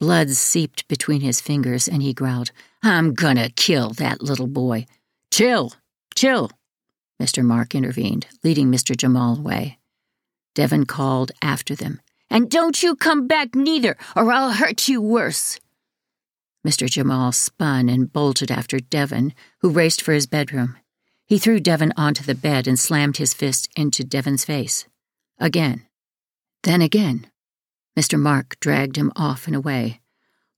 Blood 0.00 0.30
seeped 0.30 0.88
between 0.88 1.20
his 1.20 1.40
fingers, 1.40 1.86
and 1.86 2.02
he 2.02 2.12
growled, 2.12 2.50
I'm 2.82 3.14
gonna 3.14 3.48
kill 3.50 3.90
that 3.90 4.20
little 4.20 4.48
boy. 4.48 4.86
Chill, 5.30 5.72
chill, 6.16 6.50
Mr. 7.22 7.44
Mark 7.44 7.76
intervened, 7.76 8.26
leading 8.42 8.72
Mr. 8.72 8.96
Jamal 8.96 9.38
away. 9.38 9.78
Devon 10.56 10.84
called 10.84 11.30
after 11.40 11.76
them, 11.76 12.00
And 12.28 12.50
don't 12.50 12.82
you 12.82 12.96
come 12.96 13.28
back 13.28 13.54
neither, 13.54 13.96
or 14.16 14.32
I'll 14.32 14.52
hurt 14.52 14.88
you 14.88 15.00
worse. 15.00 15.60
Mr. 16.66 16.90
Jamal 16.90 17.30
spun 17.30 17.88
and 17.88 18.12
bolted 18.12 18.50
after 18.50 18.80
Devon, 18.80 19.32
who 19.60 19.70
raced 19.70 20.02
for 20.02 20.12
his 20.12 20.26
bedroom. 20.26 20.76
He 21.24 21.38
threw 21.38 21.60
Devon 21.60 21.92
onto 21.96 22.24
the 22.24 22.34
bed 22.34 22.66
and 22.66 22.78
slammed 22.78 23.18
his 23.18 23.32
fist 23.32 23.68
into 23.76 24.02
Devon's 24.02 24.44
face. 24.44 24.86
Again. 25.38 25.86
Then 26.62 26.82
again. 26.82 27.26
Mr. 27.98 28.18
Mark 28.18 28.58
dragged 28.60 28.96
him 28.96 29.12
off 29.16 29.46
and 29.46 29.56
away. 29.56 30.00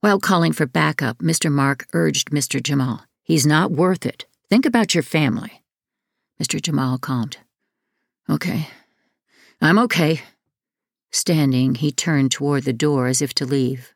While 0.01 0.21
calling 0.21 0.53
for 0.53 0.67
backup, 0.67 1.19
Mr. 1.19 1.51
Mark 1.51 1.87
urged 1.93 2.31
Mr. 2.31 2.63
Jamal, 2.63 3.05
He's 3.23 3.47
not 3.47 3.71
worth 3.71 4.05
it. 4.05 4.27
Think 4.51 4.67
about 4.67 4.95
your 4.95 5.03
family. 5.03 5.63
Mr. 6.41 6.61
Jamal 6.61 6.99
calmed. 6.99 7.39
Okay. 8.29 8.69
I'm 9.63 9.79
okay. 9.79 10.21
Standing, 11.11 11.77
he 11.77 11.91
turned 11.91 12.33
toward 12.33 12.65
the 12.65 12.75
door 12.75 13.07
as 13.07 13.23
if 13.23 13.33
to 13.35 13.47
leave. 13.47 13.95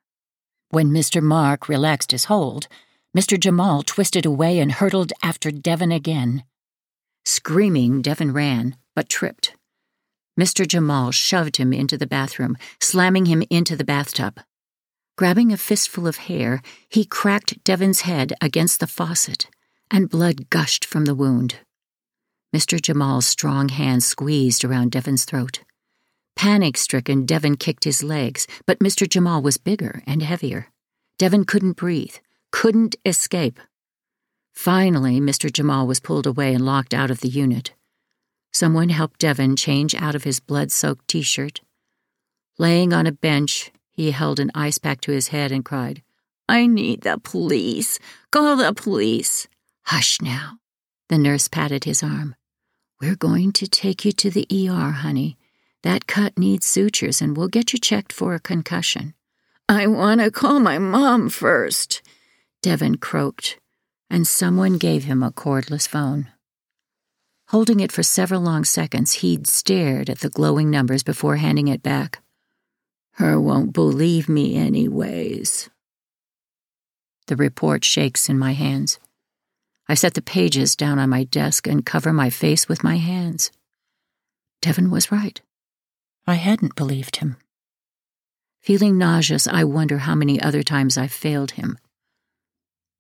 When 0.71 0.89
Mr. 0.89 1.23
Mark 1.23 1.69
relaxed 1.69 2.13
his 2.13 2.25
hold, 2.25 2.69
Mr. 3.15 3.39
Jamal 3.39 3.83
twisted 3.83 4.25
away 4.25 4.61
and 4.61 4.73
hurtled 4.73 5.13
after 5.23 5.51
Devon 5.51 5.93
again. 5.93 6.45
Screaming, 7.27 8.01
Devon 8.01 8.33
ran, 8.33 8.77
but 8.95 9.11
tripped. 9.11 9.58
Mr. 10.39 10.67
Jamal 10.67 11.11
shoved 11.11 11.57
him 11.57 11.73
into 11.73 11.99
the 11.99 12.07
bathroom, 12.07 12.57
slamming 12.81 13.27
him 13.27 13.43
into 13.51 13.75
the 13.75 13.85
bathtub. 13.85 14.41
Grabbing 15.17 15.53
a 15.53 15.57
fistful 15.57 16.07
of 16.07 16.17
hair, 16.17 16.63
he 16.89 17.05
cracked 17.05 17.65
Devon's 17.65 18.03
head 18.03 18.33
against 18.41 18.79
the 18.79 18.87
faucet, 18.87 19.49
and 19.91 20.09
blood 20.09 20.49
gushed 20.49 20.85
from 20.85 21.07
the 21.07 21.15
wound. 21.15 21.57
Mr. 22.55 22.81
Jamal's 22.81 23.27
strong 23.27 23.69
hand 23.69 24.05
squeezed 24.05 24.65
around 24.65 24.93
Devon's 24.93 25.25
throat. 25.25 25.65
Panic 26.37 26.77
stricken, 26.77 27.27
Devon 27.27 27.57
kicked 27.57 27.83
his 27.83 28.05
legs, 28.05 28.47
but 28.65 28.79
Mr. 28.79 29.09
Jamal 29.09 29.43
was 29.43 29.57
bigger 29.57 30.05
and 30.07 30.23
heavier. 30.23 30.69
Devon 31.19 31.45
couldn't 31.45 31.73
breathe, 31.73 32.15
couldn't 32.53 32.95
escape. 33.05 33.59
Finally, 34.55 35.21
Mr. 35.21 35.53
Jamal 35.53 35.85
was 35.87 35.99
pulled 35.99 36.29
away 36.29 36.55
and 36.55 36.65
locked 36.65 36.95
out 36.95 37.11
of 37.11 37.21
the 37.21 37.29
unit. 37.29 37.73
Someone 38.53 38.89
helped 38.89 39.21
Devon 39.21 39.57
change 39.57 39.95
out 39.95 40.15
of 40.15 40.25
his 40.25 40.41
blood 40.41 40.73
soaked 40.73 41.09
t 41.09 41.23
shirt. 41.23 41.61
Laying 42.59 42.93
on 42.93 43.07
a 43.07 43.13
bench, 43.13 43.71
he 43.93 44.11
held 44.11 44.41
an 44.41 44.51
ice 44.55 44.79
pack 44.79 45.01
to 45.03 45.13
his 45.13 45.29
head 45.29 45.53
and 45.53 45.65
cried, 45.65 46.03
I 46.49 46.67
need 46.67 47.03
the 47.03 47.19
police. 47.19 47.99
Call 48.31 48.57
the 48.57 48.73
police. 48.73 49.47
Hush 49.85 50.21
now. 50.21 50.59
The 51.09 51.19
nurse 51.19 51.47
patted 51.49 51.85
his 51.85 52.03
arm. 52.03 52.35
We're 53.01 53.17
going 53.17 53.53
to 53.53 53.69
take 53.69 54.05
you 54.05 54.13
to 54.13 54.31
the 54.31 54.47
ER, 54.51 54.91
honey. 54.91 55.37
That 55.83 56.07
cut 56.07 56.37
needs 56.39 56.67
sutures, 56.67 57.21
and 57.23 57.37
we'll 57.37 57.49
get 57.49 57.73
you 57.73 57.79
checked 57.79 58.13
for 58.13 58.35
a 58.35 58.41
concussion. 58.41 59.15
I 59.69 59.87
want 59.87 60.21
to 60.21 60.31
call 60.31 60.59
my 60.59 60.79
mom 60.79 61.29
first, 61.29 62.03
Devon 62.63 62.97
croaked, 62.97 63.61
and 64.11 64.27
someone 64.27 64.79
gave 64.79 65.05
him 65.05 65.23
a 65.23 65.31
cordless 65.31 65.87
phone. 65.87 66.29
Holding 67.49 67.81
it 67.81 67.91
for 67.91 68.03
several 68.03 68.43
long 68.43 68.65
seconds, 68.65 69.15
he'd 69.15 69.47
stared 69.47 70.11
at 70.11 70.21
the 70.21 70.29
glowing 70.29 70.69
numbers 70.69 71.03
before 71.03 71.37
handing 71.37 71.69
it 71.69 71.83
back. 71.83 72.21
Her 73.13 73.41
won't 73.41 73.73
believe 73.73 74.29
me, 74.29 74.57
anyways. 74.57 75.71
The 77.27 77.37
report 77.37 77.85
shakes 77.85 78.29
in 78.29 78.39
my 78.39 78.53
hands. 78.53 78.99
I 79.89 79.95
set 79.95 80.13
the 80.13 80.21
pages 80.21 80.77
down 80.77 80.99
on 80.99 81.09
my 81.09 81.25
desk 81.25 81.67
and 81.67 81.87
cover 81.87 82.13
my 82.13 82.29
face 82.29 82.69
with 82.69 82.85
my 82.85 82.97
hands. 82.97 83.51
Devon 84.61 84.91
was 84.91 85.11
right. 85.11 85.41
I 86.27 86.35
hadn't 86.35 86.77
believed 86.77 87.17
him. 87.17 87.39
Feeling 88.61 88.99
nauseous, 88.99 89.47
I 89.47 89.65
wonder 89.65 89.99
how 89.99 90.15
many 90.15 90.39
other 90.39 90.63
times 90.63 90.99
I've 90.99 91.13
failed 91.13 91.53
him. 91.53 91.79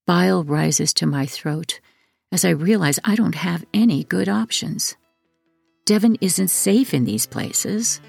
Bile 0.06 0.42
rises 0.42 0.94
to 0.94 1.06
my 1.06 1.26
throat 1.26 1.80
as 2.30 2.44
I 2.44 2.50
realize 2.50 2.98
I 3.04 3.14
don't 3.14 3.34
have 3.34 3.64
any 3.72 4.04
good 4.04 4.28
options. 4.28 4.96
Devon 5.86 6.16
isn't 6.20 6.48
safe 6.48 6.92
in 6.92 7.04
these 7.04 7.26
places, 7.26 8.00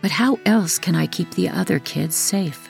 but 0.00 0.10
how 0.10 0.38
else 0.46 0.78
can 0.78 0.94
I 0.94 1.06
keep 1.06 1.30
the 1.32 1.48
other 1.48 1.78
kids 1.78 2.16
safe? 2.16 2.68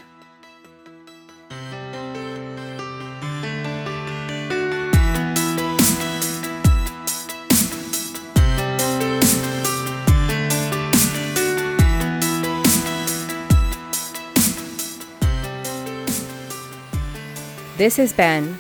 This 17.79 17.97
has 17.97 18.13
been 18.13 18.57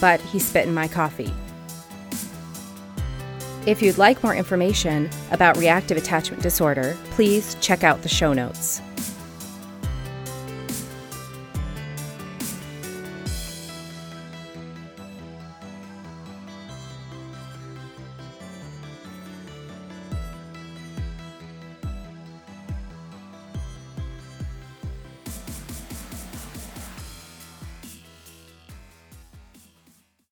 But 0.00 0.20
He 0.20 0.38
Spit 0.38 0.66
in 0.66 0.72
My 0.72 0.88
Coffee. 0.88 1.32
If 3.64 3.80
you'd 3.80 3.96
like 3.96 4.24
more 4.24 4.34
information 4.34 5.08
about 5.30 5.56
reactive 5.56 5.96
attachment 5.96 6.42
disorder, 6.42 6.96
please 7.10 7.56
check 7.60 7.84
out 7.84 8.02
the 8.02 8.08
show 8.08 8.32
notes. 8.32 8.82